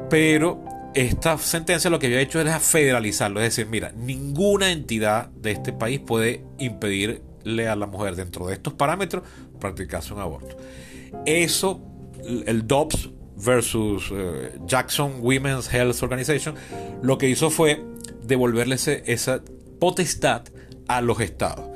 Pero 0.10 0.62
esta 0.94 1.38
sentencia 1.38 1.90
lo 1.90 2.00
que 2.00 2.08
había 2.08 2.20
hecho 2.20 2.42
era 2.42 2.60
federalizarlo, 2.60 3.40
es 3.40 3.56
decir, 3.56 3.68
mira, 3.68 3.94
ninguna 3.94 4.74
entidad 4.74 5.30
de 5.30 5.52
este 5.52 5.72
país 5.72 6.02
puede 6.02 6.44
impedirle 6.60 7.22
a 7.46 7.76
la 7.76 7.88
mujer 7.88 8.16
dentro 8.16 8.48
de 8.48 8.54
estos 8.54 8.74
parámetros 8.74 9.24
practicarse 9.60 10.14
un 10.14 10.20
aborto. 10.20 10.58
Eso, 11.26 11.82
el 12.46 12.68
DOPS 12.68 13.10
versus 13.44 14.12
eh, 14.12 14.60
Jackson 14.66 15.16
Women's 15.22 15.74
Health 15.74 16.02
Organization, 16.04 16.56
lo 17.02 17.18
que 17.18 17.30
hizo 17.30 17.50
fue 17.50 17.84
devolverle 18.24 18.76
esa 18.76 19.42
potestad 19.80 20.44
a 20.88 21.02
los 21.02 21.20
estados. 21.20 21.70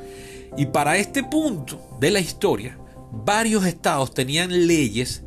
Y 0.57 0.67
para 0.67 0.97
este 0.97 1.23
punto 1.23 1.97
de 1.99 2.11
la 2.11 2.19
historia, 2.19 2.77
varios 3.11 3.65
estados 3.65 4.13
tenían 4.13 4.67
leyes, 4.67 5.23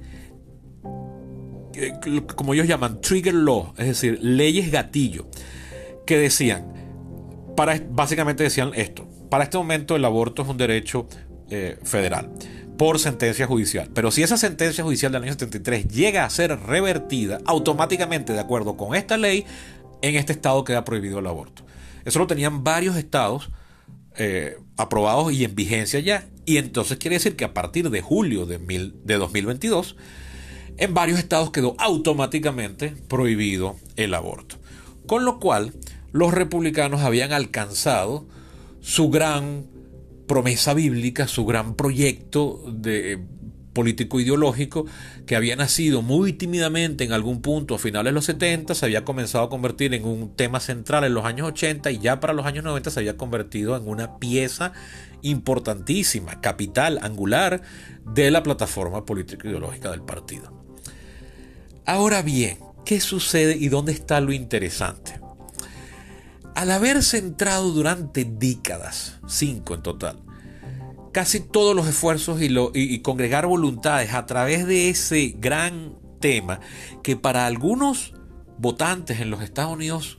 como 2.37 2.55
ellos 2.55 2.67
llaman, 2.67 3.01
trigger 3.01 3.35
law, 3.35 3.73
es 3.77 3.87
decir, 3.87 4.19
leyes 4.23 4.71
gatillo, 4.71 5.27
que 6.07 6.19
decían, 6.19 6.73
para, 7.57 7.81
básicamente 7.91 8.45
decían 8.45 8.71
esto, 8.75 9.08
para 9.31 9.45
este 9.45 9.59
momento 9.59 9.97
el 9.97 10.05
aborto 10.05 10.43
es 10.43 10.49
un 10.49 10.57
derecho 10.57 11.07
eh, 11.51 11.79
federal 11.83 12.31
por 12.79 12.99
sentencia 12.99 13.47
judicial. 13.47 13.91
Pero 13.93 14.11
si 14.11 14.23
esa 14.23 14.39
sentencia 14.39 14.85
judicial 14.85 15.13
del 15.13 15.25
año 15.25 15.33
73 15.33 15.89
llega 15.89 16.25
a 16.25 16.31
ser 16.31 16.59
revertida, 16.61 17.41
automáticamente, 17.45 18.33
de 18.33 18.41
acuerdo 18.41 18.77
con 18.77 18.95
esta 18.95 19.17
ley, 19.17 19.45
en 20.01 20.15
este 20.15 20.33
estado 20.33 20.65
queda 20.65 20.85
prohibido 20.85 21.19
el 21.19 21.27
aborto. 21.27 21.65
Eso 22.05 22.21
lo 22.21 22.29
tenían 22.29 22.63
varios 22.63 22.97
estados 22.97 23.51
eh, 24.17 24.57
aprobados 24.77 25.33
y 25.33 25.45
en 25.45 25.55
vigencia 25.55 25.99
ya. 26.01 26.27
Y 26.47 26.57
entonces 26.57 26.99
quiere 26.99 27.17
decir 27.17 27.35
que 27.35 27.45
a 27.45 27.53
partir 27.53 27.91
de 27.91 28.01
julio 28.01 28.47
de, 28.47 28.59
de 28.59 29.15
2022, 29.17 29.97
en 30.77 30.95
varios 30.95 31.19
estados 31.19 31.51
quedó 31.51 31.75
automáticamente 31.79 32.95
prohibido 33.09 33.77
el 33.97 34.15
aborto. 34.15 34.57
Con 35.07 35.25
lo 35.25 35.41
cual, 35.41 35.75
los 36.13 36.33
republicanos 36.33 37.01
habían 37.01 37.33
alcanzado 37.33 38.27
su 38.89 39.11
gran 39.11 39.67
promesa 40.27 40.73
bíblica, 40.73 41.29
su 41.29 41.45
gran 41.45 41.75
proyecto 41.75 42.65
de 42.73 43.23
político 43.75 44.19
ideológico 44.19 44.87
que 45.27 45.37
había 45.37 45.57
nacido 45.57 46.01
muy 46.01 46.33
tímidamente 46.33 47.05
en 47.05 47.13
algún 47.13 47.43
punto 47.43 47.75
a 47.75 47.79
finales 47.79 48.13
de 48.13 48.15
los 48.15 48.25
70, 48.25 48.75
se 48.75 48.87
había 48.87 49.05
comenzado 49.05 49.45
a 49.45 49.51
convertir 49.51 49.93
en 49.93 50.07
un 50.07 50.35
tema 50.35 50.59
central 50.59 51.05
en 51.05 51.13
los 51.13 51.27
años 51.27 51.49
80 51.49 51.91
y 51.91 51.99
ya 51.99 52.19
para 52.19 52.33
los 52.33 52.47
años 52.47 52.65
90 52.65 52.91
se 52.91 53.01
había 53.01 53.19
convertido 53.19 53.77
en 53.77 53.87
una 53.87 54.17
pieza 54.19 54.73
importantísima, 55.21 56.41
capital, 56.41 56.99
angular 57.03 57.61
de 58.07 58.31
la 58.31 58.43
plataforma 58.43 59.05
político 59.05 59.49
ideológica 59.49 59.91
del 59.91 60.01
partido. 60.01 60.65
Ahora 61.85 62.23
bien, 62.23 62.57
¿qué 62.87 63.01
sucede 63.01 63.55
y 63.55 63.69
dónde 63.69 63.93
está 63.93 64.23
lo 64.23 64.33
interesante? 64.33 65.28
Al 66.59 66.73
haber 66.73 67.05
centrado 67.05 67.71
durante 67.71 68.25
décadas, 68.25 69.21
cinco 69.29 69.77
en 69.77 69.83
total, 69.83 70.19
casi 71.13 71.39
todos 71.39 71.77
los 71.77 71.87
esfuerzos 71.87 72.41
y, 72.43 72.99
congregar 72.99 73.47
voluntades 73.47 74.13
a 74.13 74.27
través 74.27 74.67
de 74.67 74.89
ese 74.89 75.37
gran 75.39 75.95
tema 76.19 76.59
que 77.05 77.15
para 77.15 77.47
algunos 77.47 78.13
votantes 78.59 79.21
en 79.21 79.31
los 79.31 79.41
Estados 79.41 79.73
Unidos 79.73 80.19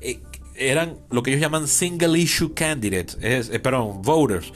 eh, 0.00 0.22
eran 0.54 1.00
lo 1.10 1.24
que 1.24 1.30
ellos 1.32 1.42
llaman 1.42 1.66
single 1.66 2.16
issue 2.16 2.54
candidates, 2.54 3.18
es, 3.20 3.50
eh, 3.50 3.58
perdón, 3.58 4.00
voters. 4.02 4.52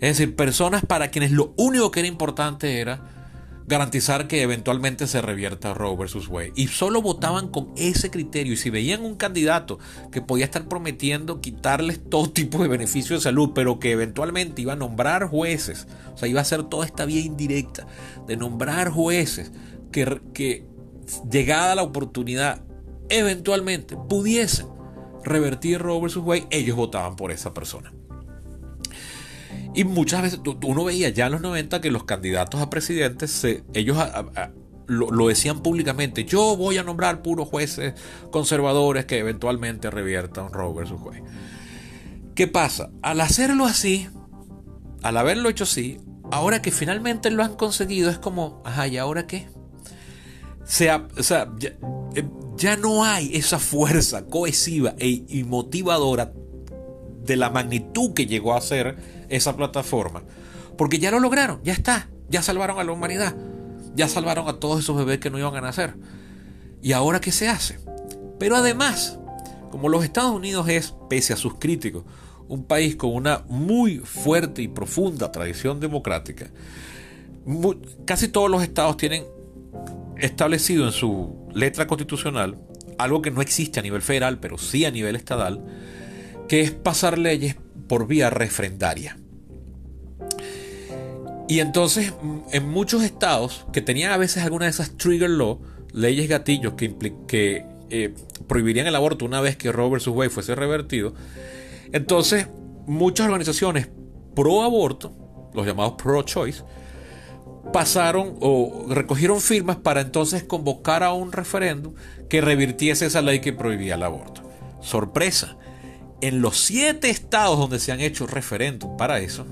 Es 0.00 0.16
decir, 0.16 0.34
personas 0.34 0.82
para 0.86 1.10
quienes 1.10 1.30
lo 1.30 1.52
único 1.58 1.90
que 1.90 2.00
era 2.00 2.08
importante 2.08 2.80
era 2.80 3.19
garantizar 3.66 4.26
que 4.26 4.42
eventualmente 4.42 5.06
se 5.06 5.22
revierta 5.22 5.74
Roe 5.74 5.96
versus 5.96 6.28
Wade. 6.28 6.52
Y 6.56 6.68
solo 6.68 7.02
votaban 7.02 7.48
con 7.48 7.72
ese 7.76 8.10
criterio. 8.10 8.52
Y 8.52 8.56
si 8.56 8.70
veían 8.70 9.04
un 9.04 9.16
candidato 9.16 9.78
que 10.10 10.20
podía 10.20 10.44
estar 10.44 10.66
prometiendo 10.66 11.40
quitarles 11.40 12.00
todo 12.08 12.30
tipo 12.32 12.62
de 12.62 12.68
beneficios 12.68 13.20
de 13.20 13.24
salud, 13.24 13.50
pero 13.54 13.78
que 13.78 13.92
eventualmente 13.92 14.62
iba 14.62 14.72
a 14.72 14.76
nombrar 14.76 15.28
jueces, 15.28 15.86
o 16.14 16.18
sea, 16.18 16.28
iba 16.28 16.40
a 16.40 16.42
hacer 16.42 16.64
toda 16.64 16.86
esta 16.86 17.04
vía 17.04 17.20
indirecta 17.20 17.86
de 18.26 18.36
nombrar 18.36 18.90
jueces 18.90 19.52
que, 19.92 20.20
que 20.34 20.66
llegada 21.30 21.74
la 21.74 21.82
oportunidad, 21.82 22.62
eventualmente 23.08 23.96
pudiesen 23.96 24.66
revertir 25.24 25.80
Roe 25.80 26.00
versus 26.00 26.24
Wade, 26.24 26.46
ellos 26.50 26.76
votaban 26.76 27.16
por 27.16 27.30
esa 27.32 27.52
persona. 27.52 27.92
Y 29.74 29.84
muchas 29.84 30.22
veces 30.22 30.40
uno 30.64 30.84
veía 30.84 31.10
ya 31.10 31.26
en 31.26 31.32
los 31.32 31.40
90 31.40 31.80
que 31.80 31.90
los 31.90 32.04
candidatos 32.04 32.60
a 32.60 32.70
presidentes, 32.70 33.44
ellos 33.72 33.96
lo, 34.86 35.28
decían 35.28 35.62
públicamente, 35.62 36.24
yo 36.24 36.56
voy 36.56 36.78
a 36.78 36.82
nombrar 36.82 37.22
puros 37.22 37.48
jueces 37.48 37.94
conservadores 38.32 39.04
que 39.04 39.18
eventualmente 39.18 39.90
reviertan 39.90 40.52
Roe 40.52 40.74
versus 40.74 41.00
Wade. 41.00 41.22
¿Qué 42.34 42.48
pasa? 42.48 42.90
Al 43.02 43.20
hacerlo 43.20 43.66
así, 43.66 44.08
al 45.02 45.16
haberlo 45.16 45.48
hecho 45.48 45.64
así, 45.64 46.00
ahora 46.32 46.60
que 46.60 46.72
finalmente 46.72 47.30
lo 47.30 47.44
han 47.44 47.54
conseguido, 47.54 48.10
es 48.10 48.18
como, 48.18 48.62
ajá, 48.64 48.88
¿y 48.88 48.96
ahora 48.96 49.28
qué? 49.28 49.48
Sea, 50.64 51.06
o 51.16 51.22
sea, 51.22 51.52
ya, 51.58 51.70
eh, 52.16 52.28
ya, 52.56 52.76
no 52.76 53.04
hay 53.04 53.30
esa 53.34 53.58
fuerza 53.58 54.26
cohesiva 54.26 54.94
e, 54.98 55.24
y 55.28 55.44
motivadora 55.44 56.32
de 57.24 57.36
la 57.36 57.50
magnitud 57.50 58.12
que 58.12 58.26
llegó 58.26 58.54
a 58.54 58.60
ser 58.60 58.96
esa 59.30 59.56
plataforma. 59.56 60.22
Porque 60.76 60.98
ya 60.98 61.10
lo 61.10 61.20
lograron, 61.20 61.60
ya 61.62 61.72
está, 61.72 62.08
ya 62.28 62.42
salvaron 62.42 62.78
a 62.78 62.84
la 62.84 62.92
humanidad, 62.92 63.34
ya 63.94 64.08
salvaron 64.08 64.48
a 64.48 64.54
todos 64.54 64.80
esos 64.80 64.96
bebés 64.96 65.18
que 65.18 65.30
no 65.30 65.38
iban 65.38 65.56
a 65.56 65.60
nacer. 65.60 65.94
¿Y 66.82 66.92
ahora 66.92 67.20
qué 67.20 67.32
se 67.32 67.48
hace? 67.48 67.78
Pero 68.38 68.56
además, 68.56 69.18
como 69.70 69.88
los 69.88 70.04
Estados 70.04 70.32
Unidos 70.32 70.68
es, 70.68 70.94
pese 71.08 71.32
a 71.32 71.36
sus 71.36 71.54
críticos, 71.54 72.04
un 72.48 72.64
país 72.64 72.96
con 72.96 73.14
una 73.14 73.44
muy 73.48 73.98
fuerte 73.98 74.62
y 74.62 74.68
profunda 74.68 75.30
tradición 75.30 75.80
democrática, 75.80 76.50
casi 78.04 78.28
todos 78.28 78.50
los 78.50 78.62
estados 78.62 78.96
tienen 78.96 79.24
establecido 80.16 80.84
en 80.86 80.92
su 80.92 81.48
letra 81.54 81.86
constitucional 81.86 82.58
algo 83.00 83.22
que 83.22 83.30
no 83.30 83.40
existe 83.40 83.80
a 83.80 83.82
nivel 83.82 84.02
federal, 84.02 84.38
pero 84.40 84.58
sí 84.58 84.84
a 84.84 84.90
nivel 84.90 85.16
estatal, 85.16 85.64
que 86.48 86.60
es 86.60 86.70
pasar 86.70 87.18
leyes 87.18 87.56
por 87.88 88.06
vía 88.06 88.30
refrendaria. 88.30 89.18
Y 91.50 91.58
entonces, 91.58 92.14
mm, 92.22 92.38
en 92.52 92.68
muchos 92.68 93.02
estados 93.02 93.66
que 93.72 93.82
tenían 93.82 94.12
a 94.12 94.16
veces 94.16 94.44
alguna 94.44 94.66
de 94.66 94.70
esas 94.70 94.96
trigger 94.96 95.30
law, 95.30 95.58
leyes 95.92 96.28
gatillos 96.28 96.74
que, 96.74 96.94
que 97.26 97.66
eh, 97.90 98.14
prohibirían 98.46 98.86
el 98.86 98.94
aborto 98.94 99.24
una 99.24 99.40
vez 99.40 99.56
que 99.56 99.72
Roe 99.72 99.90
vs. 99.90 100.06
Wade 100.06 100.30
fuese 100.30 100.54
revertido, 100.54 101.12
entonces 101.90 102.46
muchas 102.86 103.26
organizaciones 103.26 103.88
pro 104.36 104.62
aborto, 104.62 105.12
los 105.52 105.66
llamados 105.66 105.94
pro 106.00 106.22
choice, 106.22 106.62
pasaron 107.72 108.36
o 108.40 108.86
recogieron 108.88 109.40
firmas 109.40 109.76
para 109.76 110.02
entonces 110.02 110.44
convocar 110.44 111.02
a 111.02 111.12
un 111.12 111.32
referéndum 111.32 111.94
que 112.28 112.40
revirtiese 112.40 113.06
esa 113.06 113.22
ley 113.22 113.40
que 113.40 113.52
prohibía 113.52 113.96
el 113.96 114.04
aborto. 114.04 114.48
Sorpresa, 114.82 115.56
en 116.20 116.42
los 116.42 116.58
siete 116.58 117.10
estados 117.10 117.58
donde 117.58 117.80
se 117.80 117.90
han 117.90 117.98
hecho 117.98 118.28
referéndum 118.28 118.96
para 118.96 119.18
eso, 119.18 119.46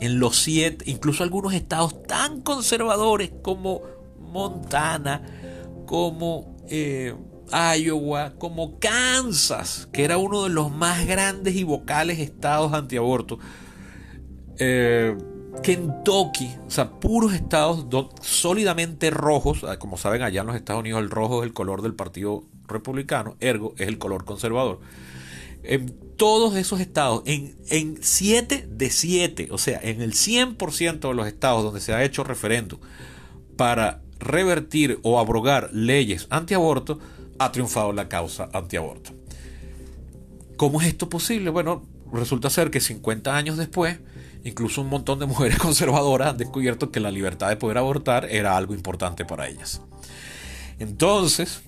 en 0.00 0.20
los 0.20 0.36
siete, 0.36 0.84
incluso 0.90 1.22
algunos 1.22 1.54
estados 1.54 2.02
tan 2.04 2.40
conservadores 2.42 3.32
como 3.42 3.82
Montana, 4.18 5.22
como 5.86 6.56
eh, 6.68 7.14
Iowa, 7.50 8.34
como 8.38 8.78
Kansas, 8.78 9.88
que 9.92 10.04
era 10.04 10.18
uno 10.18 10.44
de 10.44 10.50
los 10.50 10.70
más 10.70 11.06
grandes 11.06 11.56
y 11.56 11.64
vocales 11.64 12.18
estados 12.18 12.72
antiaborto, 12.72 13.38
eh, 14.58 15.16
Kentucky, 15.62 16.54
o 16.66 16.70
sea, 16.70 16.90
puros 16.90 17.32
estados 17.32 17.86
sólidamente 18.20 19.10
rojos, 19.10 19.64
ah, 19.64 19.78
como 19.78 19.96
saben 19.96 20.22
allá 20.22 20.42
en 20.42 20.46
los 20.46 20.56
Estados 20.56 20.80
Unidos 20.80 21.00
el 21.00 21.10
rojo 21.10 21.42
es 21.42 21.48
el 21.48 21.54
color 21.54 21.82
del 21.82 21.94
Partido 21.94 22.44
Republicano, 22.66 23.36
ergo 23.40 23.74
es 23.78 23.88
el 23.88 23.98
color 23.98 24.24
conservador. 24.24 24.80
En 25.62 26.07
todos 26.18 26.56
esos 26.56 26.80
estados, 26.80 27.22
en 27.24 27.98
7 28.02 28.68
de 28.68 28.90
7, 28.90 29.48
o 29.52 29.56
sea, 29.56 29.80
en 29.82 30.02
el 30.02 30.12
100% 30.12 31.08
de 31.08 31.14
los 31.14 31.28
estados 31.28 31.62
donde 31.62 31.80
se 31.80 31.94
ha 31.94 32.04
hecho 32.04 32.24
referéndum 32.24 32.80
para 33.56 34.02
revertir 34.18 34.98
o 35.04 35.20
abrogar 35.20 35.70
leyes 35.72 36.26
antiaborto, 36.28 36.98
ha 37.38 37.52
triunfado 37.52 37.92
la 37.92 38.08
causa 38.08 38.50
antiaborto. 38.52 39.12
¿Cómo 40.56 40.80
es 40.80 40.88
esto 40.88 41.08
posible? 41.08 41.50
Bueno, 41.50 41.84
resulta 42.12 42.50
ser 42.50 42.72
que 42.72 42.80
50 42.80 43.36
años 43.36 43.56
después, 43.56 44.00
incluso 44.42 44.82
un 44.82 44.88
montón 44.88 45.20
de 45.20 45.26
mujeres 45.26 45.58
conservadoras 45.60 46.30
han 46.30 46.38
descubierto 46.38 46.90
que 46.90 46.98
la 46.98 47.12
libertad 47.12 47.48
de 47.48 47.56
poder 47.56 47.78
abortar 47.78 48.26
era 48.28 48.56
algo 48.56 48.74
importante 48.74 49.24
para 49.24 49.46
ellas. 49.46 49.82
Entonces, 50.80 51.62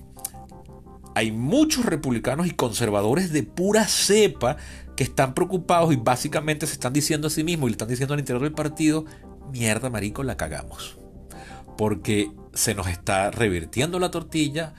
hay 1.15 1.31
muchos 1.31 1.85
republicanos 1.85 2.47
y 2.47 2.51
conservadores 2.51 3.31
de 3.31 3.43
pura 3.43 3.87
cepa 3.87 4.57
que 4.95 5.03
están 5.03 5.33
preocupados 5.33 5.93
y 5.93 5.97
básicamente 5.97 6.67
se 6.67 6.73
están 6.73 6.93
diciendo 6.93 7.27
a 7.27 7.31
sí 7.31 7.43
mismos 7.43 7.67
y 7.67 7.71
le 7.71 7.73
están 7.73 7.87
diciendo 7.87 8.13
al 8.13 8.19
interior 8.19 8.43
del 8.43 8.53
partido, 8.53 9.05
mierda 9.51 9.89
marico, 9.89 10.23
la 10.23 10.37
cagamos. 10.37 10.97
Porque 11.77 12.31
se 12.53 12.75
nos 12.75 12.87
está 12.87 13.31
revirtiendo 13.31 13.99
la 13.99 14.11
tortilla, 14.11 14.73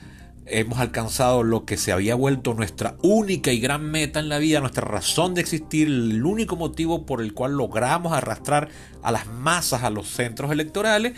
hemos 0.46 0.78
alcanzado 0.78 1.42
lo 1.42 1.64
que 1.64 1.76
se 1.76 1.92
había 1.92 2.14
vuelto 2.14 2.54
nuestra 2.54 2.96
única 3.02 3.52
y 3.52 3.60
gran 3.60 3.90
meta 3.90 4.20
en 4.20 4.28
la 4.28 4.38
vida, 4.38 4.60
nuestra 4.60 4.84
razón 4.84 5.34
de 5.34 5.40
existir, 5.40 5.88
el 5.88 6.24
único 6.24 6.56
motivo 6.56 7.06
por 7.06 7.20
el 7.20 7.34
cual 7.34 7.56
logramos 7.56 8.12
arrastrar 8.12 8.68
a 9.02 9.12
las 9.12 9.26
masas 9.26 9.82
a 9.82 9.90
los 9.90 10.08
centros 10.08 10.50
electorales. 10.50 11.14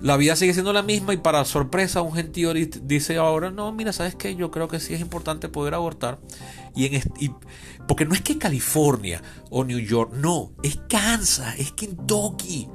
La 0.00 0.16
vida 0.16 0.36
sigue 0.36 0.52
siendo 0.52 0.72
la 0.72 0.82
misma 0.82 1.14
y 1.14 1.16
para 1.16 1.44
sorpresa 1.44 2.02
un 2.02 2.12
gentío 2.12 2.52
dice 2.54 3.16
ahora, 3.16 3.50
no, 3.50 3.72
mira, 3.72 3.92
¿sabes 3.92 4.14
qué? 4.14 4.36
Yo 4.36 4.50
creo 4.50 4.68
que 4.68 4.78
sí 4.78 4.94
es 4.94 5.00
importante 5.00 5.48
poder 5.48 5.74
abortar. 5.74 6.18
Y 6.74 6.86
en 6.86 7.02
porque 7.86 8.04
no 8.04 8.14
es 8.14 8.20
que 8.20 8.36
California 8.36 9.22
o 9.50 9.64
New 9.64 9.78
York, 9.78 10.12
no, 10.14 10.52
es 10.62 10.78
Kansas, 10.88 11.58
es 11.58 11.72
Kentucky. 11.72 12.68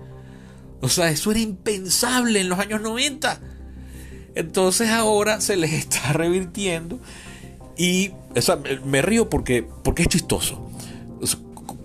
O 0.81 0.89
sea, 0.89 1.09
eso 1.09 1.31
era 1.31 1.39
impensable 1.39 2.39
en 2.39 2.49
los 2.49 2.59
años 2.59 2.81
90. 2.81 3.39
Entonces 4.35 4.89
ahora 4.89 5.41
se 5.41 5.57
les 5.57 5.73
está 5.73 6.13
revirtiendo 6.13 6.99
y 7.77 8.11
me 8.85 9.01
río 9.01 9.29
porque, 9.29 9.67
porque 9.83 10.03
es 10.03 10.07
chistoso. 10.07 10.67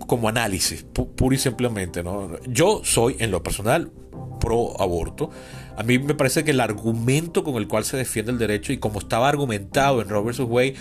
Como 0.07 0.29
análisis, 0.29 0.83
puro 0.83 1.35
y 1.35 1.37
simplemente. 1.37 2.01
¿no? 2.01 2.39
Yo 2.45 2.81
soy, 2.85 3.17
en 3.19 3.29
lo 3.29 3.43
personal, 3.43 3.91
pro 4.39 4.79
aborto. 4.81 5.29
A 5.75 5.83
mí 5.83 5.99
me 5.99 6.15
parece 6.15 6.43
que 6.43 6.51
el 6.51 6.59
argumento 6.59 7.43
con 7.43 7.55
el 7.55 7.67
cual 7.67 7.85
se 7.85 7.97
defiende 7.97 8.31
el 8.31 8.37
derecho 8.37 8.73
y 8.73 8.77
como 8.77 8.99
estaba 8.99 9.29
argumentado 9.29 10.01
en 10.01 10.09
Robert 10.09 10.39
Way 10.39 10.75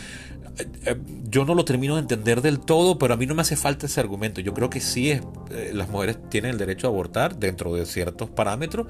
eh, 0.58 0.66
eh, 0.86 0.96
yo 1.28 1.44
no 1.44 1.54
lo 1.54 1.64
termino 1.64 1.96
de 1.96 2.00
entender 2.00 2.40
del 2.40 2.60
todo, 2.60 2.98
pero 2.98 3.14
a 3.14 3.16
mí 3.16 3.26
no 3.26 3.34
me 3.34 3.42
hace 3.42 3.56
falta 3.56 3.86
ese 3.86 4.00
argumento. 4.00 4.40
Yo 4.40 4.54
creo 4.54 4.70
que 4.70 4.80
sí, 4.80 5.10
es, 5.10 5.22
eh, 5.50 5.72
las 5.74 5.88
mujeres 5.90 6.18
tienen 6.30 6.52
el 6.52 6.58
derecho 6.58 6.86
a 6.86 6.90
abortar 6.90 7.36
dentro 7.36 7.74
de 7.74 7.84
ciertos 7.84 8.30
parámetros. 8.30 8.86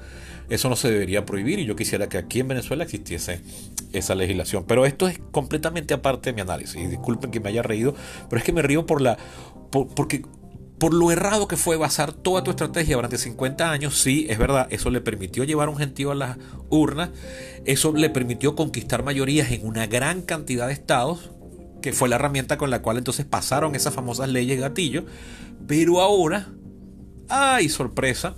Eso 0.49 0.69
no 0.69 0.75
se 0.75 0.89
debería 0.89 1.25
prohibir 1.25 1.59
y 1.59 1.65
yo 1.65 1.75
quisiera 1.75 2.07
que 2.07 2.17
aquí 2.17 2.39
en 2.39 2.47
Venezuela 2.47 2.83
existiese 2.83 3.41
esa 3.91 4.15
legislación. 4.15 4.63
Pero 4.65 4.85
esto 4.85 5.07
es 5.07 5.19
completamente 5.31 5.93
aparte 5.93 6.29
de 6.29 6.35
mi 6.35 6.41
análisis. 6.41 6.81
Y 6.81 6.87
disculpen 6.87 7.31
que 7.31 7.39
me 7.39 7.49
haya 7.49 7.63
reído, 7.63 7.95
pero 8.29 8.39
es 8.39 8.45
que 8.45 8.53
me 8.53 8.61
río 8.61 8.85
por 8.85 9.01
la... 9.01 9.17
porque 9.71 10.23
por 10.79 10.93
lo 10.93 11.11
errado 11.11 11.47
que 11.47 11.57
fue 11.57 11.75
basar 11.75 12.13
toda 12.13 12.43
tu 12.43 12.51
estrategia 12.51 12.95
durante 12.95 13.17
50 13.17 13.71
años, 13.71 13.99
sí, 13.99 14.27
es 14.29 14.37
verdad, 14.37 14.67
eso 14.69 14.89
le 14.89 15.01
permitió 15.01 15.43
llevar 15.43 15.69
un 15.69 15.77
gentío 15.77 16.11
a 16.11 16.15
las 16.15 16.37
urnas, 16.69 17.09
eso 17.65 17.91
le 17.93 18.09
permitió 18.09 18.55
conquistar 18.55 19.03
mayorías 19.03 19.51
en 19.51 19.65
una 19.65 19.87
gran 19.87 20.21
cantidad 20.21 20.67
de 20.67 20.73
estados, 20.73 21.31
que 21.81 21.93
fue 21.93 22.09
la 22.09 22.15
herramienta 22.15 22.57
con 22.57 22.69
la 22.69 22.81
cual 22.81 22.97
entonces 22.97 23.25
pasaron 23.25 23.75
esas 23.75 23.93
famosas 23.93 24.29
leyes 24.29 24.59
gatillo, 24.59 25.05
pero 25.67 25.99
ahora, 26.01 26.47
ay, 27.29 27.69
sorpresa, 27.69 28.35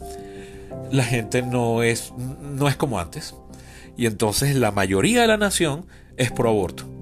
la 0.92 1.04
gente 1.04 1.42
no 1.42 1.84
es, 1.84 2.14
no 2.18 2.68
es 2.68 2.76
como 2.76 3.00
antes. 3.00 3.36
Y 3.98 4.06
entonces 4.06 4.56
la 4.56 4.72
mayoría 4.72 5.22
de 5.22 5.28
la 5.28 5.38
nación 5.38 5.86
es 6.16 6.32
pro 6.32 6.50
aborto. 6.50 6.99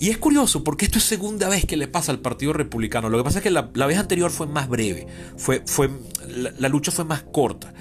Y 0.00 0.10
es 0.10 0.18
curioso 0.18 0.64
porque 0.64 0.86
esto 0.86 0.98
es 0.98 1.04
segunda 1.04 1.48
vez 1.48 1.66
que 1.66 1.76
le 1.76 1.86
pasa 1.86 2.10
al 2.10 2.20
Partido 2.20 2.52
Republicano. 2.52 3.08
Lo 3.08 3.18
que 3.18 3.24
pasa 3.24 3.38
es 3.38 3.42
que 3.42 3.50
la, 3.50 3.62
vez 3.62 3.98
anterior 3.98 4.30
fue 4.30 4.46
más 4.46 4.68
breve, 4.68 5.06
fue, 5.36 5.62
fue, 5.66 5.90
la 6.58 6.68
lucha 6.68 6.90
fue 6.90 7.04
más 7.04 7.22
corta. 7.22 7.72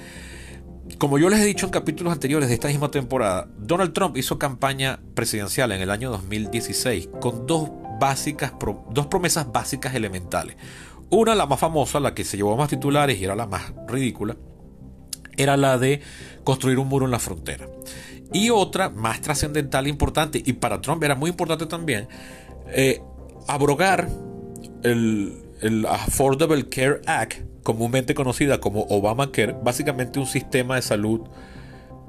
Como 0.97 1.17
yo 1.17 1.29
les 1.29 1.39
he 1.39 1.45
dicho 1.45 1.65
en 1.65 1.71
capítulos 1.71 2.11
anteriores 2.11 2.49
de 2.49 2.55
esta 2.55 2.67
misma 2.67 2.91
temporada, 2.91 3.47
Donald 3.57 3.93
Trump 3.93 4.17
hizo 4.17 4.37
campaña 4.37 4.99
presidencial 5.13 5.71
en 5.71 5.81
el 5.81 5.89
año 5.89 6.11
2016 6.11 7.09
con 7.21 7.47
dos, 7.47 7.69
básicas, 7.99 8.53
dos 8.91 9.07
promesas 9.07 9.51
básicas 9.51 9.93
elementales. 9.93 10.55
Una, 11.09 11.35
la 11.35 11.45
más 11.45 11.59
famosa, 11.59 11.99
la 11.99 12.13
que 12.13 12.23
se 12.23 12.37
llevó 12.37 12.55
más 12.57 12.69
titulares 12.69 13.19
y 13.19 13.23
era 13.23 13.35
la 13.35 13.45
más 13.45 13.73
ridícula, 13.87 14.35
era 15.37 15.57
la 15.57 15.77
de 15.77 16.01
construir 16.43 16.79
un 16.79 16.87
muro 16.87 17.05
en 17.05 17.11
la 17.11 17.19
frontera. 17.19 17.67
Y 18.31 18.49
otra, 18.49 18.89
más 18.89 19.21
trascendental 19.21 19.87
importante, 19.87 20.41
y 20.45 20.53
para 20.53 20.81
Trump 20.81 21.03
era 21.03 21.15
muy 21.15 21.31
importante 21.31 21.65
también, 21.65 22.07
eh, 22.67 23.01
abrogar 23.47 24.07
el, 24.83 25.33
el 25.61 25.85
Affordable 25.85 26.69
Care 26.69 27.01
Act, 27.05 27.41
comúnmente 27.63 28.13
conocida 28.13 28.59
como 28.59 28.81
Obamacare, 28.83 29.55
básicamente 29.63 30.19
un 30.19 30.27
sistema 30.27 30.75
de 30.75 30.81
salud, 30.81 31.21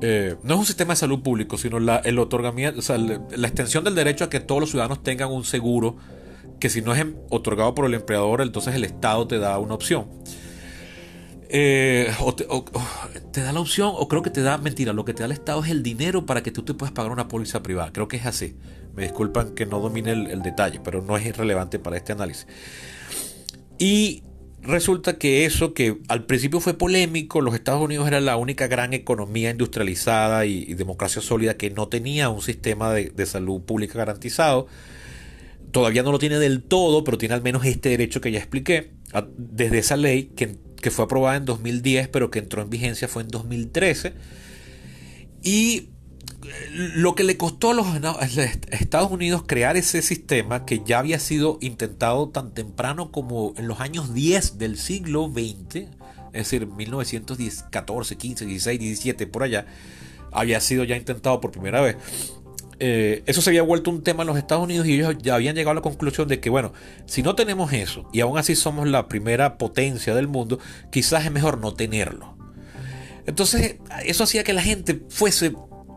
eh, 0.03 0.37
no 0.43 0.55
es 0.55 0.61
un 0.61 0.67
sistema 0.67 0.95
de 0.95 0.97
salud 0.97 1.21
público, 1.23 1.59
sino 1.59 1.79
la, 1.79 1.97
el 1.99 2.19
otorgamiento, 2.19 2.81
la 2.97 3.47
extensión 3.47 3.85
del 3.85 3.95
derecho 3.95 4.25
a 4.25 4.31
que 4.31 4.41
todos 4.41 4.61
los 4.61 4.71
ciudadanos 4.71 5.03
tengan 5.03 5.31
un 5.31 5.45
seguro, 5.45 5.97
que 6.59 6.71
si 6.71 6.81
no 6.81 6.95
es 6.95 7.01
em, 7.01 7.17
otorgado 7.31 7.75
por 7.75 7.87
el 7.87 7.95
empleador, 7.95 8.41
entonces 8.41 8.75
el 8.75 8.85
Estado 8.85 9.27
te 9.27 9.39
da 9.39 9.59
una 9.59 9.75
opción. 9.75 10.07
Eh, 11.53 12.09
o, 12.21 12.33
te, 12.33 13.41
da 13.43 13.53
la 13.53 13.59
opción, 13.59 13.91
o 13.93 14.07
creo 14.07 14.23
que 14.23 14.31
te 14.31 14.41
da, 14.41 14.57
mentira, 14.57 14.93
lo 14.93 15.05
que 15.05 15.15
te 15.15 15.21
da 15.21 15.27
el 15.27 15.33
Estado 15.33 15.65
es 15.65 15.71
el 15.71 15.83
dinero 15.83 16.25
para 16.25 16.45
que 16.45 16.53
tú 16.53 16.63
te 16.63 16.75
puedas 16.75 16.93
pagar 16.93 17.11
una 17.11 17.27
póliza 17.27 17.61
privada. 17.61 17.93
Creo 17.93 18.07
que 18.07 18.19
es 18.19 18.27
así. 18.27 18.55
Me 18.95 19.03
disculpan 19.03 19.55
que 19.57 19.67
no 19.67 19.81
domine 19.81 20.13
el, 20.13 20.43
detalle, 20.43 20.81
pero 20.83 21.03
no 21.03 21.17
es 21.17 21.27
irrelevante 21.27 21.81
para 21.81 21.97
este 21.97 22.13
análisis. 22.13 22.47
Y 23.81 24.23
resulta 24.63 25.19
que 25.19 25.45
eso 25.45 25.75
que 25.75 25.99
al 26.07 26.25
principio 26.25 26.61
fue 26.61 26.75
polémico, 26.75 27.41
los 27.41 27.55
Estados 27.55 27.83
Unidos 27.83 28.07
era 28.07 28.21
la 28.21 28.37
única 28.37 28.69
gran 28.69 28.93
economía 28.95 29.51
industrializada 29.51 30.47
y, 30.47 30.75
democracia 30.75 31.21
sólida 31.21 31.57
que 31.57 31.71
no 31.71 31.89
tenía 31.89 32.29
un 32.29 32.43
sistema 32.43 32.93
de, 32.93 33.27
salud 33.27 33.63
pública 33.63 33.99
garantizado. 33.99 34.69
Todavía 35.73 36.05
no 36.05 36.13
lo 36.13 36.21
tiene 36.21 36.39
del 36.39 36.63
todo, 36.63 37.03
pero 37.03 37.19
tiene 37.19 37.35
al 37.35 37.43
menos 37.43 37.65
este 37.65 37.89
derecho 37.89 38.21
que 38.21 38.31
ya 38.31 38.39
expliqué, 38.39 38.93
desde 39.37 39.79
esa 39.79 39.97
ley 39.97 40.31
que, 40.37 40.57
que 40.81 40.91
fue 40.91 41.05
aprobada 41.05 41.37
en 41.37 41.45
2010, 41.45 42.09
pero 42.09 42.31
que 42.31 42.39
entró 42.39 42.63
en 42.63 42.71
vigencia 42.71 43.09
fue 43.09 43.23
en 43.23 43.29
2013. 43.29 44.15
Y 45.43 45.91
lo 46.73 47.15
que 47.15 47.25
le 47.25 47.37
costó 47.37 47.71
a 47.71 47.75
los 47.75 47.87
Estados 48.71 49.11
Unidos 49.11 49.45
crear 49.47 49.77
ese 49.77 50.03
sistema 50.03 50.65
que 50.65 50.83
ya 50.85 50.99
había 50.99 51.19
sido 51.19 51.59
intentado 51.61 52.29
tan 52.31 52.53
temprano 52.53 53.13
como 53.13 53.55
en 53.57 53.69
los 53.69 53.81
años 53.81 54.15
10 54.15 54.59
del 54.59 54.79
siglo 54.79 55.31
XX, 55.33 55.77
es 56.33 56.51
decir, 56.51 56.67
1914, 56.67 58.17
15, 58.17 58.47
16, 58.47 58.81
17, 58.81 59.27
por 59.27 59.43
allá, 59.43 59.67
había 60.33 60.61
sido 60.61 60.85
ya 60.85 60.97
intentado 60.97 61.41
por 61.41 61.51
primera 61.51 61.81
vez. 61.81 61.97
Eh, 62.81 63.23
eso 63.27 63.43
se 63.43 63.51
había 63.51 63.63
vuelto 63.63 63.91
un 63.91 64.03
tema 64.03 64.23
en 64.23 64.29
los 64.29 64.39
Estados 64.39 64.65
Unidos 64.65 64.87
y 64.87 64.95
ellos 64.95 65.15
ya 65.21 65.35
habían 65.35 65.55
llegado 65.55 65.73
a 65.73 65.75
la 65.75 65.83
conclusión 65.83 66.29
de 66.29 66.41
que, 66.41 66.49
bueno, 66.49 66.73
si 67.05 67.23
no 67.23 67.35
tenemos 67.35 67.73
eso 67.75 68.09
y 68.13 68.21
aún 68.21 68.39
así 68.39 68.57
somos 68.57 68.89
la 68.89 69.07
primera 69.07 69.59
potencia 69.59 70.15
del 70.15 70.29
mundo, 70.29 70.59
quizás 70.91 71.27
es 71.27 71.31
mejor 71.31 71.59
no 71.59 71.75
tenerlo. 71.75 72.37
Entonces, 73.27 73.77
eso 74.05 74.25
hacía 74.25 74.45
que 74.45 74.55
la 74.55 74.63
gente 74.63 75.03
fuese 75.11 75.55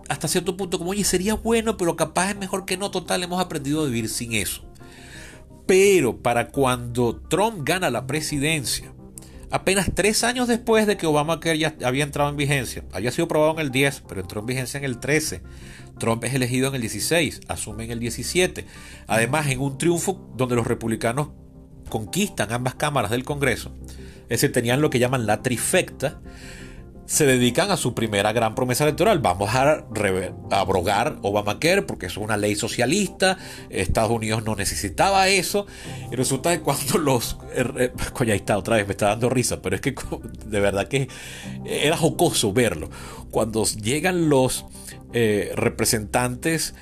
hasta 0.10 0.28
cierto 0.28 0.58
punto 0.58 0.78
como, 0.78 0.91
oye, 0.91 1.06
sería 1.06 1.36
bueno, 1.36 1.78
pero 1.78 1.96
capaz 1.96 2.32
es 2.32 2.38
mejor 2.38 2.65
que 2.65 2.78
no, 2.78 2.91
total, 2.91 3.24
hemos 3.24 3.41
aprendido 3.41 3.82
a 3.82 3.86
vivir 3.86 4.10
sin 4.10 4.34
eso. 4.34 4.65
Pero 5.65 6.17
para 6.17 6.50
cuando 6.50 7.15
Trump 7.15 7.62
gana 7.63 7.89
la 7.89 8.06
presidencia, 8.06 8.93
apenas 9.50 9.91
tres 9.96 10.24
años 10.24 10.48
después 10.48 10.86
de 10.86 10.98
que 10.98 11.08
Obama 11.08 11.39
ya 11.41 11.76
había 11.86 12.04
entrado 12.04 12.30
en 12.30 12.36
vigencia, 12.36 12.84
había 12.91 13.12
sido 13.12 13.26
aprobado 13.26 13.54
en 13.54 13.60
el 13.60 13.72
10, 13.72 14.04
pero 14.08 14.22
entró 14.22 14.41
en 14.41 14.48
vigencia 14.48 14.78
en 14.78 14.84
el 14.84 15.00
13, 15.00 15.41
Trump 16.04 16.22
es 16.26 16.34
elegido 16.34 16.68
en 16.68 16.76
el 16.76 16.82
16, 16.82 17.44
asume 17.48 17.86
en 17.86 17.92
el 17.92 18.00
17. 18.02 18.66
Además, 19.08 19.48
en 19.48 19.62
un 19.62 19.78
triunfo 19.78 20.30
donde 20.36 20.58
los 20.58 20.68
republicanos 20.68 21.30
conquistan 21.88 22.52
ambas 22.52 22.76
cámaras 22.76 23.10
del 23.10 23.24
Congreso, 23.24 23.72
es 24.28 24.52
tenían 24.52 24.82
lo 24.82 24.89
que 24.89 25.00
llaman 25.00 25.26
la 25.26 25.42
trifecta, 25.42 26.20
se 27.13 27.28
dedican 27.28 27.69
a 27.69 27.78
su 27.78 27.93
primera 27.93 28.34
gran 28.34 28.56
promesa 28.56 28.86
electoral. 28.86 29.19
Vamos 29.19 29.54
a, 29.54 29.86
abrogar 30.49 31.17
Obamacare 31.21 31.84
porque 31.84 32.08
es 32.08 32.17
una 32.17 32.38
ley 32.38 32.56
socialista. 32.56 33.38
Estados 33.69 34.10
Unidos 34.10 34.43
no 34.43 34.56
necesitaba 34.56 35.28
eso. 35.28 35.67
Y 36.12 36.15
resulta 36.15 36.52
que 36.58 36.63
cuando 36.63 36.97
los... 36.97 37.38
Eh, 37.56 37.91
coño, 38.13 38.32
ahí 38.32 38.39
está, 38.39 38.58
otra 38.58 38.78
vez 38.78 38.88
me 38.88 38.93
está 38.93 39.10
dando 39.10 39.30
risa, 39.30 39.62
pero 39.62 39.76
es 39.76 39.82
que 39.84 39.93
de 40.47 40.60
verdad 40.60 40.88
que 40.88 41.08
era 41.65 41.95
jocoso 41.97 42.52
verlo. 42.52 42.89
Cuando 43.30 43.63
llegan 43.63 44.28
los 44.28 44.65
eh, 45.13 45.52
representantes 45.56 46.73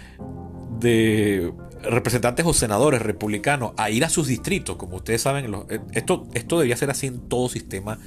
de 0.79 1.51
representantes 1.83 2.45
o 2.45 2.53
senadores 2.53 3.01
republicanos 3.01 3.73
a 3.75 3.89
ir 3.89 4.05
a 4.05 4.09
sus 4.09 4.27
distritos, 4.27 4.77
como 4.77 4.95
ustedes 4.95 5.23
saben, 5.23 5.53
eh, 5.67 5.81
esto, 5.91 6.25
esto 6.33 6.55
debería 6.55 6.77
ser 6.77 6.89
así 6.89 7.07
en 7.07 7.19
todo 7.19 7.49
sistema 7.49 7.99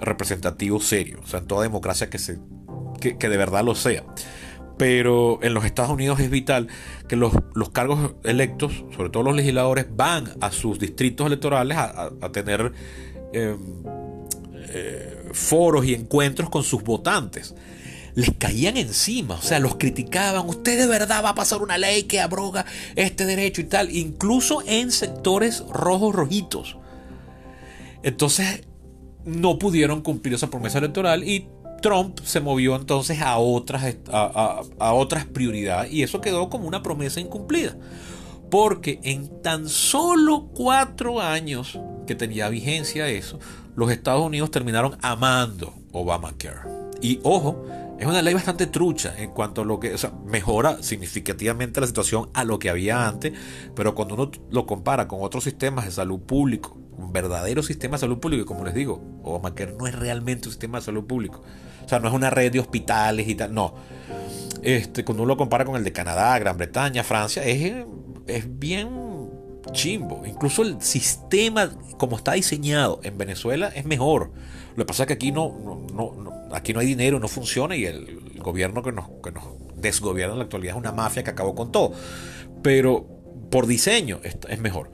representativo 0.00 0.80
serio, 0.80 1.20
o 1.22 1.26
sea, 1.26 1.40
en 1.40 1.46
toda 1.46 1.62
democracia 1.62 2.10
que, 2.10 2.18
se, 2.18 2.38
que, 3.00 3.28
de 3.28 3.36
verdad 3.36 3.64
lo 3.64 3.74
sea. 3.74 4.04
Pero 4.76 5.38
en 5.42 5.54
los 5.54 5.64
Estados 5.64 5.92
Unidos 5.92 6.18
es 6.18 6.30
vital 6.30 6.68
que 7.08 7.16
los, 7.16 7.32
cargos 7.72 8.14
electos, 8.24 8.84
sobre 8.96 9.10
todo 9.10 9.22
los 9.22 9.36
legisladores, 9.36 9.86
van 9.94 10.32
a 10.40 10.50
sus 10.50 10.78
distritos 10.80 11.26
electorales 11.26 11.78
a, 11.78 12.10
tener 12.32 12.72
em, 13.32 13.58
eh, 14.70 15.30
foros 15.32 15.84
y 15.84 15.94
encuentros 15.94 16.50
con 16.50 16.64
sus 16.64 16.82
votantes 16.82 17.54
les 18.14 18.30
caían 18.38 18.76
encima, 18.76 19.34
o 19.34 19.42
sea, 19.42 19.58
los 19.58 19.76
criticaban, 19.76 20.48
usted 20.48 20.78
de 20.78 20.86
verdad 20.86 21.24
va 21.24 21.30
a 21.30 21.34
pasar 21.34 21.62
una 21.62 21.78
ley 21.78 22.04
que 22.04 22.20
abroga 22.20 22.64
este 22.94 23.26
derecho 23.26 23.60
y 23.60 23.64
tal, 23.64 23.90
incluso 23.90 24.62
en 24.66 24.92
sectores 24.92 25.64
rojos 25.68 26.14
rojitos. 26.14 26.76
Entonces, 28.02 28.62
no 29.24 29.58
pudieron 29.58 30.00
cumplir 30.02 30.34
esa 30.34 30.50
promesa 30.50 30.78
electoral 30.78 31.24
y 31.24 31.48
Trump 31.82 32.18
se 32.24 32.40
movió 32.40 32.76
entonces 32.76 33.20
a 33.20 33.38
otras, 33.38 33.96
a, 34.10 34.92
otras 34.94 35.26
prioridades 35.26 35.92
y 35.92 36.02
eso 36.02 36.20
quedó 36.20 36.48
como 36.48 36.66
una 36.66 36.82
promesa 36.82 37.20
incumplida. 37.20 37.76
Porque 38.50 39.00
en 39.02 39.42
tan 39.42 39.68
solo 39.68 40.48
cuatro 40.54 41.20
años 41.20 41.78
que 42.06 42.14
tenía 42.14 42.48
vigencia 42.48 43.08
eso, 43.08 43.38
los 43.74 43.90
Estados 43.90 44.24
Unidos 44.24 44.50
terminaron 44.50 44.96
amando 45.02 45.74
Obamacare. 45.92 46.60
Y 47.02 47.20
ojo, 47.22 47.66
es 47.98 48.06
una 48.06 48.22
ley 48.22 48.34
bastante 48.34 48.66
trucha 48.66 49.14
en 49.16 49.30
cuanto 49.30 49.62
a 49.62 49.64
lo 49.64 49.78
que, 49.78 49.94
o 49.94 49.98
sea, 49.98 50.12
mejora 50.26 50.82
significativamente 50.82 51.80
la 51.80 51.86
situación 51.86 52.28
a 52.34 52.44
lo 52.44 52.58
que 52.58 52.70
había 52.70 53.06
antes, 53.06 53.32
pero 53.74 53.94
cuando 53.94 54.14
uno 54.14 54.30
lo 54.50 54.66
compara 54.66 55.06
con 55.06 55.20
otros 55.22 55.44
sistemas 55.44 55.84
de 55.84 55.90
salud 55.92 56.20
público, 56.20 56.76
un 56.96 57.12
verdadero 57.12 57.62
sistema 57.62 57.96
de 57.96 58.00
salud 58.00 58.18
público, 58.18 58.46
como 58.46 58.64
les 58.64 58.74
digo, 58.74 59.02
Obamacare 59.22 59.74
no 59.78 59.86
es 59.86 59.94
realmente 59.94 60.48
un 60.48 60.52
sistema 60.52 60.78
de 60.78 60.84
salud 60.84 61.04
público, 61.04 61.42
o 61.84 61.88
sea, 61.88 62.00
no 62.00 62.08
es 62.08 62.14
una 62.14 62.30
red 62.30 62.52
de 62.52 62.60
hospitales 62.60 63.28
y 63.28 63.34
tal, 63.34 63.54
no. 63.54 63.74
Este, 64.62 65.04
cuando 65.04 65.22
uno 65.22 65.34
lo 65.34 65.36
compara 65.36 65.64
con 65.64 65.76
el 65.76 65.84
de 65.84 65.92
Canadá, 65.92 66.38
Gran 66.38 66.56
Bretaña, 66.56 67.04
Francia, 67.04 67.44
es, 67.44 67.84
es 68.26 68.58
bien 68.58 69.13
chimbo. 69.72 70.22
Incluso 70.26 70.62
el 70.62 70.80
sistema 70.82 71.70
como 71.96 72.16
está 72.16 72.32
diseñado 72.32 73.00
en 73.02 73.16
Venezuela 73.18 73.68
es 73.68 73.84
mejor. 73.84 74.30
Lo 74.76 74.84
que 74.84 74.88
pasa 74.88 75.04
es 75.04 75.06
que 75.08 75.12
aquí 75.14 75.32
no, 75.32 75.86
aquí 76.52 76.72
no 76.72 76.80
hay 76.80 76.86
dinero, 76.86 77.20
no 77.20 77.28
funciona 77.28 77.76
y 77.76 77.84
el, 77.84 78.20
gobierno 78.44 78.82
que 78.82 78.92
nos, 78.92 79.06
que 79.22 79.32
nos 79.32 79.44
desgobierna 79.76 80.34
en 80.34 80.38
la 80.38 80.44
actualidad 80.44 80.74
es 80.74 80.78
una 80.78 80.92
mafia 80.92 81.24
que 81.24 81.30
acabó 81.30 81.54
con 81.54 81.72
todo. 81.72 81.92
Pero 82.62 83.06
por 83.50 83.66
diseño 83.66 84.20
es, 84.22 84.60
mejor. 84.60 84.90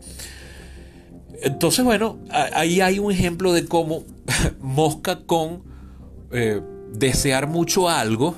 Entonces, 1.43 1.85
bueno, 1.85 2.19
ahí 2.31 2.81
hay 2.81 2.99
un 2.99 3.11
ejemplo 3.11 3.53
de 3.53 3.67
cómo 3.67 4.05
mosca 4.61 5.25
con 5.25 5.65
eh, 6.31 6.61
desear 6.93 7.49
mucho 7.49 7.89
algo 7.89 8.37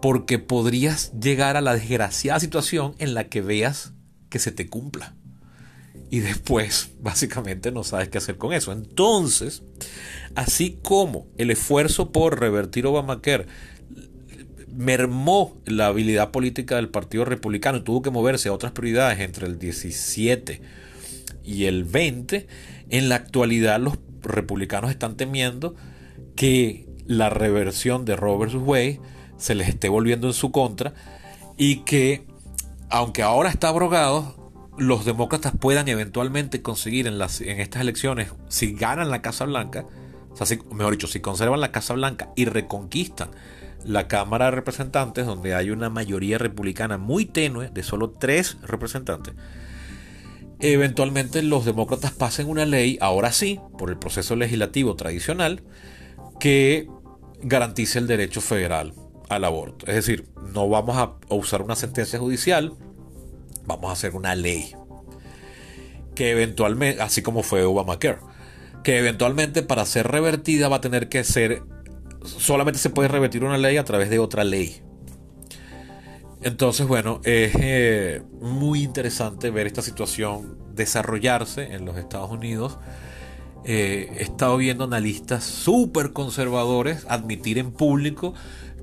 porque 0.00 0.38
podrías 0.38 1.12
llegar 1.20 1.56
a 1.56 1.60
la 1.60 1.74
desgraciada 1.74 2.40
situación 2.40 2.94
en 2.98 3.14
la 3.14 3.24
que 3.24 3.42
veas 3.42 3.92
que 4.30 4.38
se 4.38 4.52
te 4.52 4.68
cumpla 4.68 5.14
y 6.10 6.20
después 6.20 6.90
básicamente 7.00 7.70
no 7.72 7.84
sabes 7.84 8.08
qué 8.08 8.18
hacer 8.18 8.36
con 8.36 8.52
eso. 8.52 8.72
Entonces, 8.72 9.62
así 10.34 10.78
como 10.82 11.26
el 11.38 11.50
esfuerzo 11.50 12.12
por 12.12 12.40
revertir 12.40 12.86
Obamacare 12.86 13.46
mermó 14.74 15.60
la 15.66 15.86
habilidad 15.86 16.30
política 16.30 16.76
del 16.76 16.88
Partido 16.88 17.24
Republicano 17.24 17.78
y 17.78 17.82
tuvo 17.82 18.02
que 18.02 18.10
moverse 18.10 18.48
a 18.48 18.52
otras 18.52 18.72
prioridades 18.72 19.20
entre 19.20 19.46
el 19.46 19.58
17 19.58 20.62
y 21.44 21.64
el 21.64 21.84
20, 21.84 22.46
en 22.88 23.08
la 23.08 23.16
actualidad 23.16 23.80
los 23.80 23.98
republicanos 24.22 24.90
están 24.90 25.16
temiendo 25.16 25.74
que 26.36 26.86
la 27.06 27.30
reversión 27.30 28.04
de 28.04 28.16
Roe 28.16 28.36
Wade 28.36 29.00
se 29.38 29.54
les 29.54 29.68
esté 29.68 29.88
volviendo 29.88 30.28
en 30.28 30.34
su 30.34 30.52
contra 30.52 30.94
y 31.56 31.78
que 31.78 32.29
aunque 32.90 33.22
ahora 33.22 33.50
está 33.50 33.68
abrogado, 33.68 34.52
los 34.76 35.04
demócratas 35.04 35.52
puedan 35.58 35.88
eventualmente 35.88 36.62
conseguir 36.62 37.06
en, 37.06 37.20
estas 37.20 37.82
elecciones, 37.82 38.32
si 38.48 38.72
ganan 38.72 39.10
la 39.10 39.22
Casa 39.22 39.44
Blanca, 39.44 39.86
o 40.30 40.36
sea, 40.36 40.58
mejor 40.72 40.92
dicho, 40.92 41.06
si 41.06 41.20
conservan 41.20 41.60
la 41.60 41.72
Casa 41.72 41.94
Blanca 41.94 42.30
y 42.36 42.46
reconquistan 42.46 43.30
la 43.84 44.08
Cámara 44.08 44.46
de 44.46 44.50
Representantes, 44.52 45.26
donde 45.26 45.54
hay 45.54 45.70
una 45.70 45.88
mayoría 45.88 46.38
republicana 46.38 46.98
muy 46.98 47.26
tenue, 47.26 47.70
de 47.70 47.82
solo 47.82 48.10
tres 48.10 48.56
representantes, 48.62 49.34
eventualmente 50.58 51.42
los 51.42 51.64
demócratas 51.64 52.12
pasen 52.12 52.48
una 52.48 52.66
ley, 52.66 52.98
ahora 53.00 53.32
sí, 53.32 53.60
por 53.78 53.90
el 53.90 53.98
proceso 53.98 54.36
legislativo 54.36 54.96
tradicional, 54.96 55.62
que 56.38 56.88
garantice 57.42 57.98
el 57.98 58.06
derecho 58.06 58.40
federal 58.40 58.94
al 59.30 59.44
aborto. 59.44 59.86
Es 59.86 59.94
decir, 59.94 60.28
no 60.52 60.68
vamos 60.68 60.98
a 60.98 61.14
usar 61.34 61.62
una 61.62 61.76
sentencia 61.76 62.18
judicial, 62.18 62.74
vamos 63.64 63.88
a 63.88 63.92
hacer 63.94 64.14
una 64.14 64.34
ley 64.34 64.74
que 66.14 66.32
eventualmente, 66.32 67.00
así 67.00 67.22
como 67.22 67.42
fue 67.42 67.64
Obamacare, 67.64 68.18
que 68.84 68.98
eventualmente 68.98 69.62
para 69.62 69.86
ser 69.86 70.08
revertida 70.08 70.68
va 70.68 70.76
a 70.76 70.80
tener 70.80 71.08
que 71.08 71.24
ser, 71.24 71.62
solamente 72.24 72.78
se 72.78 72.90
puede 72.90 73.08
revertir 73.08 73.44
una 73.44 73.56
ley 73.56 73.76
a 73.76 73.84
través 73.84 74.10
de 74.10 74.18
otra 74.18 74.44
ley. 74.44 74.82
Entonces, 76.42 76.86
bueno, 76.86 77.20
es 77.24 77.52
eh, 77.54 78.22
muy 78.40 78.82
interesante 78.82 79.50
ver 79.50 79.66
esta 79.66 79.82
situación 79.82 80.58
desarrollarse 80.74 81.74
en 81.74 81.84
los 81.84 81.96
Estados 81.96 82.30
Unidos. 82.30 82.78
Eh, 83.64 84.10
he 84.18 84.22
estado 84.22 84.56
viendo 84.56 84.84
analistas 84.84 85.44
súper 85.44 86.12
conservadores 86.12 87.06
admitir 87.08 87.58
en 87.58 87.72
público 87.72 88.34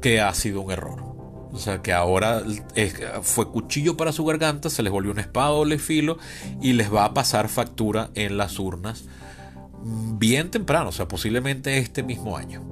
que 0.01 0.21
ha 0.21 0.33
sido 0.33 0.61
un 0.61 0.71
error. 0.71 1.03
O 1.51 1.59
sea, 1.59 1.81
que 1.81 1.93
ahora 1.93 2.43
fue 3.21 3.49
cuchillo 3.49 3.97
para 3.97 4.11
su 4.11 4.25
garganta, 4.25 4.69
se 4.69 4.83
les 4.83 4.91
volvió 4.91 5.11
un 5.11 5.19
espada 5.19 5.49
doble 5.49 5.79
filo 5.79 6.17
y 6.61 6.73
les 6.73 6.93
va 6.93 7.05
a 7.05 7.13
pasar 7.13 7.49
factura 7.49 8.09
en 8.15 8.37
las 8.37 8.59
urnas 8.59 9.05
bien 9.79 10.51
temprano, 10.51 10.89
o 10.89 10.91
sea, 10.91 11.07
posiblemente 11.07 11.77
este 11.77 12.03
mismo 12.03 12.37
año. 12.37 12.63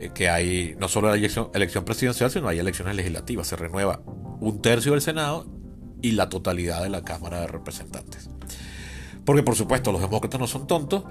Eh, 0.00 0.10
que 0.14 0.28
hay 0.28 0.76
no 0.78 0.88
solo 0.88 1.08
la 1.08 1.16
elección, 1.16 1.50
elección 1.54 1.84
presidencial, 1.84 2.30
sino 2.30 2.48
hay 2.48 2.58
elecciones 2.58 2.94
legislativas. 2.96 3.46
Se 3.46 3.56
renueva 3.56 4.02
un 4.40 4.60
tercio 4.60 4.92
del 4.92 5.00
Senado 5.00 5.46
y 6.02 6.12
la 6.12 6.28
totalidad 6.28 6.82
de 6.82 6.90
la 6.90 7.02
Cámara 7.02 7.40
de 7.40 7.46
Representantes. 7.46 8.28
Porque 9.24 9.42
por 9.42 9.56
supuesto 9.56 9.92
los 9.92 10.00
demócratas 10.00 10.38
no 10.38 10.46
son 10.46 10.66
tontos 10.66 11.04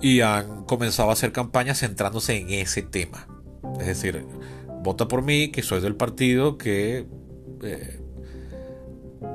y 0.00 0.20
han 0.20 0.64
comenzado 0.64 1.10
a 1.10 1.14
hacer 1.14 1.32
campañas 1.32 1.80
centrándose 1.80 2.36
en 2.36 2.50
ese 2.50 2.82
tema. 2.82 3.26
Es 3.80 3.86
decir, 3.86 4.24
vota 4.86 5.08
por 5.08 5.22
mí, 5.22 5.48
que 5.48 5.62
soy 5.62 5.80
del 5.82 5.96
partido 5.96 6.56
que... 6.56 7.04
Eh, 7.62 8.00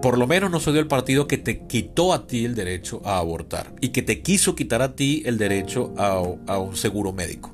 por 0.02 0.18
lo 0.18 0.26
menos 0.26 0.50
no 0.50 0.60
soy 0.60 0.74
del 0.74 0.88
partido 0.88 1.28
que 1.28 1.38
te 1.38 1.68
quitó 1.68 2.14
a 2.14 2.26
ti 2.26 2.46
el 2.46 2.56
derecho 2.56 3.02
a 3.04 3.18
abortar 3.18 3.74
y 3.82 3.90
que 3.90 4.02
te 4.02 4.22
quiso 4.22 4.56
quitar 4.56 4.82
a 4.82 4.96
ti 4.96 5.24
el 5.26 5.38
derecho 5.38 5.94
a, 5.98 6.58
un 6.58 6.76
seguro 6.76 7.14
médico. 7.14 7.52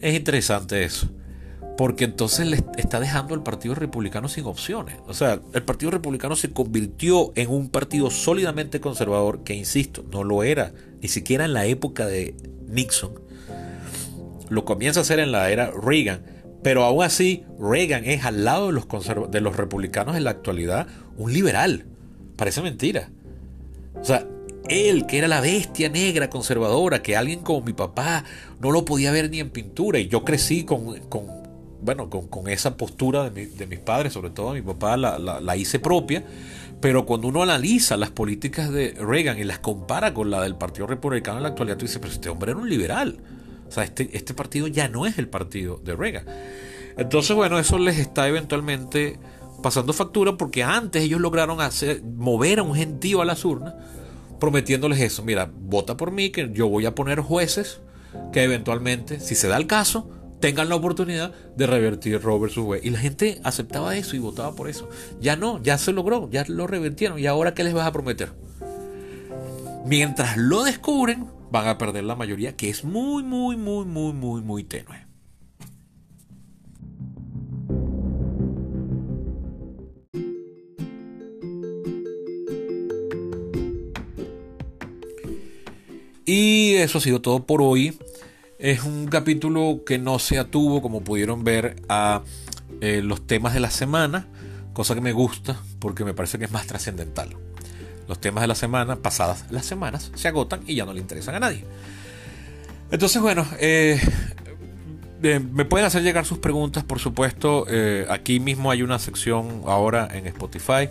Es 0.00 0.14
interesante 0.14 0.82
eso, 0.82 1.08
porque 1.76 2.04
entonces 2.04 2.46
le 2.46 2.64
está 2.76 3.00
dejando 3.00 3.34
al 3.34 3.42
Partido 3.42 3.74
Republicano 3.74 4.28
sin 4.28 4.46
opciones. 4.46 4.96
O 5.06 5.14
sea, 5.14 5.40
el 5.52 5.62
Partido 5.62 5.90
Republicano 5.90 6.36
se 6.36 6.52
convirtió 6.52 7.32
en 7.36 7.50
un 7.50 7.68
partido 7.68 8.10
sólidamente 8.10 8.80
conservador 8.80 9.44
que, 9.44 9.54
insisto, 9.54 10.04
no 10.10 10.24
lo 10.24 10.42
era 10.42 10.72
ni 11.02 11.08
siquiera 11.08 11.44
en 11.44 11.52
la 11.52 11.66
época 11.66 12.06
de 12.06 12.34
Nixon. 12.66 13.20
Lo 14.48 14.64
comienza 14.64 15.00
a 15.00 15.02
hacer 15.02 15.20
en 15.20 15.32
la 15.32 15.50
era 15.50 15.70
Reagan, 15.70 16.39
pero 16.62 16.84
aún 16.84 17.02
así 17.02 17.44
Reagan 17.58 18.04
es 18.04 18.24
al 18.24 18.44
lado 18.44 18.66
de 18.68 18.72
los, 18.72 18.86
de 19.30 19.40
los 19.40 19.56
republicanos 19.56 20.16
en 20.16 20.24
la 20.24 20.30
actualidad 20.30 20.86
un 21.16 21.32
liberal. 21.32 21.86
Parece 22.36 22.62
mentira. 22.62 23.10
O 24.00 24.04
sea, 24.04 24.26
él, 24.68 25.06
que 25.06 25.18
era 25.18 25.28
la 25.28 25.40
bestia 25.40 25.88
negra 25.88 26.30
conservadora, 26.30 27.02
que 27.02 27.16
alguien 27.16 27.40
como 27.40 27.62
mi 27.62 27.72
papá 27.72 28.24
no 28.60 28.70
lo 28.70 28.84
podía 28.84 29.10
ver 29.10 29.30
ni 29.30 29.40
en 29.40 29.50
pintura, 29.50 29.98
y 29.98 30.08
yo 30.08 30.24
crecí 30.24 30.64
con, 30.64 30.94
bueno, 31.82 32.08
con, 32.08 32.48
esa 32.48 32.76
postura 32.76 33.30
de, 33.30 33.66
mis 33.66 33.78
padres, 33.78 34.12
sobre 34.12 34.30
todo 34.30 34.52
mi 34.52 34.62
papá, 34.62 34.96
la, 34.96 35.56
hice 35.56 35.78
propia. 35.78 36.24
Pero 36.80 37.04
cuando 37.04 37.28
uno 37.28 37.42
analiza 37.42 37.98
las 37.98 38.10
políticas 38.10 38.72
de 38.72 38.92
Reagan 38.92 39.38
y 39.38 39.44
las 39.44 39.58
compara 39.58 40.14
con 40.14 40.30
la 40.30 40.40
del 40.42 40.56
Partido 40.56 40.86
Republicano 40.86 41.36
en 41.36 41.42
la 41.42 41.50
actualidad, 41.50 41.76
tú 41.76 41.84
dices, 41.84 41.98
pero 41.98 42.12
este 42.12 42.30
hombre 42.30 42.52
era 42.52 42.60
un 42.60 42.70
liberal. 42.70 43.18
O 43.70 43.72
sea, 43.72 43.84
este, 43.84 44.10
este 44.12 44.34
partido 44.34 44.66
ya 44.66 44.88
no 44.88 45.06
es 45.06 45.16
el 45.16 45.28
partido 45.28 45.80
de 45.84 45.94
Reagan. 45.94 46.26
Entonces, 46.96 47.36
bueno, 47.36 47.58
eso 47.60 47.78
les 47.78 47.98
está 47.98 48.26
eventualmente 48.26 49.18
pasando 49.62 49.92
factura 49.92 50.36
porque 50.36 50.64
antes 50.64 51.04
ellos 51.04 51.20
lograron 51.20 51.60
hacer, 51.60 52.02
mover 52.02 52.58
a 52.58 52.62
un 52.64 52.74
gentío 52.74 53.22
a 53.22 53.24
las 53.24 53.44
urnas 53.44 53.74
prometiéndoles 54.40 55.00
eso. 55.00 55.22
Mira, 55.22 55.48
vota 55.54 55.96
por 55.96 56.10
mí, 56.10 56.30
que 56.30 56.50
yo 56.52 56.68
voy 56.68 56.84
a 56.86 56.96
poner 56.96 57.20
jueces 57.20 57.80
que 58.32 58.42
eventualmente, 58.42 59.20
si 59.20 59.36
se 59.36 59.46
da 59.46 59.56
el 59.56 59.68
caso, 59.68 60.10
tengan 60.40 60.68
la 60.68 60.74
oportunidad 60.74 61.32
de 61.54 61.66
revertir 61.68 62.18
versus 62.18 62.64
Wade. 62.64 62.80
Y 62.82 62.90
la 62.90 62.98
gente 62.98 63.40
aceptaba 63.44 63.96
eso 63.96 64.16
y 64.16 64.18
votaba 64.18 64.56
por 64.56 64.68
eso. 64.68 64.88
Ya 65.20 65.36
no, 65.36 65.62
ya 65.62 65.78
se 65.78 65.92
logró, 65.92 66.28
ya 66.28 66.44
lo 66.48 66.66
revertieron. 66.66 67.20
¿Y 67.20 67.26
ahora 67.26 67.54
qué 67.54 67.62
les 67.62 67.72
vas 67.72 67.86
a 67.86 67.92
prometer? 67.92 68.32
Mientras 69.86 70.36
lo 70.36 70.64
descubren, 70.64 71.26
van 71.50 71.68
a 71.68 71.78
perder 71.78 72.04
la 72.04 72.16
mayoría, 72.16 72.56
que 72.56 72.68
es 72.70 72.84
muy, 72.84 73.22
muy, 73.22 73.56
muy, 73.56 73.84
muy, 73.84 74.12
muy, 74.12 74.40
muy 74.42 74.64
tenue. 74.64 75.10
Y 86.24 86.74
eso 86.74 86.98
ha 86.98 87.00
sido 87.00 87.20
todo 87.20 87.44
por 87.44 87.60
hoy. 87.60 87.98
Es 88.60 88.84
un 88.84 89.06
capítulo 89.06 89.82
que 89.84 89.98
no 89.98 90.20
se 90.20 90.38
atuvo, 90.38 90.80
como 90.80 91.02
pudieron 91.02 91.42
ver, 91.42 91.76
a 91.88 92.22
eh, 92.80 93.02
los 93.02 93.26
temas 93.26 93.54
de 93.54 93.60
la 93.60 93.70
semana, 93.70 94.28
cosa 94.72 94.94
que 94.94 95.00
me 95.00 95.12
gusta 95.12 95.60
porque 95.80 96.04
me 96.04 96.14
parece 96.14 96.38
que 96.38 96.44
es 96.44 96.52
más 96.52 96.66
trascendental. 96.68 97.36
Los 98.10 98.20
temas 98.20 98.42
de 98.42 98.48
la 98.48 98.54
semana, 98.54 98.96
pasadas 98.96 99.46
las 99.50 99.64
semanas, 99.64 100.10
se 100.14 100.28
agotan 100.28 100.60
y 100.66 100.74
ya 100.74 100.84
no 100.84 100.92
le 100.92 101.00
interesan 101.00 101.36
a 101.36 101.40
nadie. 101.40 101.64
Entonces, 102.90 103.22
bueno, 103.22 103.46
eh, 103.58 103.98
eh, 105.22 105.38
me 105.38 105.64
pueden 105.64 105.86
hacer 105.86 106.02
llegar 106.02 106.26
sus 106.26 106.38
preguntas, 106.38 106.84
por 106.84 106.98
supuesto. 106.98 107.66
aquí 108.08 108.40
mismo 108.40 108.70
hay 108.70 108.82
una 108.82 108.98
sección 108.98 109.62
ahora 109.64 110.08
en 110.12 110.26
Spotify 110.26 110.88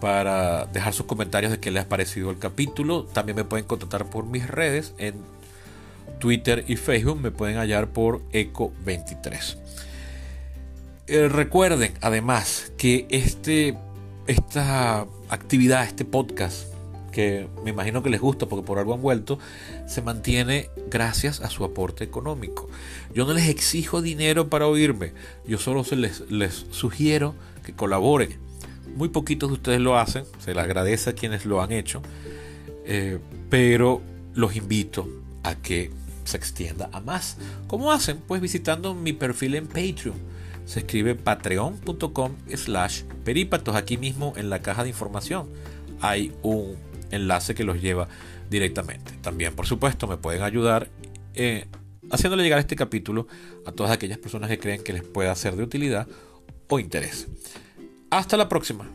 para 0.00 0.66
dejar 0.66 0.92
sus 0.92 1.06
comentarios 1.06 1.50
de 1.50 1.60
qué 1.60 1.70
les 1.70 1.84
ha 1.84 1.88
parecido 1.88 2.30
el 2.30 2.38
capítulo. 2.38 3.04
También 3.04 3.36
me 3.36 3.44
pueden 3.44 3.66
contactar 3.66 4.04
por 4.06 4.26
mis 4.26 4.46
redes 4.46 4.92
en 4.98 5.14
Twitter 6.20 6.64
y 6.68 6.76
Facebook 6.76 7.20
me 7.20 7.32
pueden 7.32 7.56
hallar 7.56 7.88
por 7.88 8.20
Eco23. 8.30 9.56
Eh, 11.10 11.28
recuerden 11.28 11.92
además 12.02 12.70
que 12.78 13.08
este, 13.10 13.76
esta 14.30 15.06
actividad, 15.28 15.84
este 15.84 16.04
podcast, 16.04 16.72
que 17.10 17.48
me 17.64 17.70
imagino 17.70 18.00
que 18.04 18.10
les 18.10 18.20
gusta 18.20 18.46
porque 18.46 18.64
por 18.64 18.78
algo 18.78 18.94
han 18.94 19.02
vuelto, 19.02 19.40
se 19.88 20.02
mantiene 20.02 20.70
gracias 20.88 21.40
a 21.40 21.50
su 21.50 21.64
aporte 21.64 22.04
económico. 22.04 22.68
Yo 23.12 23.26
no 23.26 23.32
les 23.32 23.48
exijo 23.48 24.02
dinero 24.02 24.48
para 24.48 24.68
oírme, 24.68 25.12
yo 25.48 25.58
solo 25.58 25.84
les, 25.96 26.30
les 26.30 26.66
sugiero 26.70 27.34
que 27.64 27.72
colaboren. 27.72 28.36
Muy 28.94 29.08
poquitos 29.08 29.50
de 29.50 29.54
ustedes 29.54 29.80
lo 29.80 29.98
hacen, 29.98 30.24
se 30.38 30.54
les 30.54 30.62
agradece 30.62 31.10
a 31.10 31.14
quienes 31.14 31.44
lo 31.44 31.60
han 31.60 31.72
hecho, 31.72 32.00
eh, 32.86 33.18
pero 33.48 34.00
los 34.34 34.54
invito 34.54 35.08
a 35.42 35.56
que 35.56 35.90
se 36.22 36.36
extienda 36.36 36.88
a 36.92 37.00
más. 37.00 37.36
¿Cómo 37.66 37.90
hacen? 37.90 38.18
Pues 38.28 38.40
visitando 38.40 38.94
mi 38.94 39.12
perfil 39.12 39.56
en 39.56 39.66
Patreon. 39.66 40.39
Se 40.70 40.78
escribe 40.78 41.16
patreon.com 41.16 42.36
slash 42.54 43.02
perípatos. 43.24 43.74
Aquí 43.74 43.96
mismo 43.96 44.34
en 44.36 44.50
la 44.50 44.62
caja 44.62 44.84
de 44.84 44.90
información 44.90 45.48
hay 46.00 46.32
un 46.42 46.76
enlace 47.10 47.56
que 47.56 47.64
los 47.64 47.82
lleva 47.82 48.06
directamente. 48.50 49.10
También, 49.20 49.56
por 49.56 49.66
supuesto, 49.66 50.06
me 50.06 50.16
pueden 50.16 50.42
ayudar 50.42 50.88
eh, 51.34 51.66
haciéndole 52.12 52.44
llegar 52.44 52.60
este 52.60 52.76
capítulo 52.76 53.26
a 53.66 53.72
todas 53.72 53.90
aquellas 53.90 54.18
personas 54.18 54.48
que 54.48 54.60
creen 54.60 54.84
que 54.84 54.92
les 54.92 55.02
pueda 55.02 55.34
ser 55.34 55.56
de 55.56 55.64
utilidad 55.64 56.06
o 56.68 56.78
interés. 56.78 57.26
Hasta 58.08 58.36
la 58.36 58.48
próxima. 58.48 58.88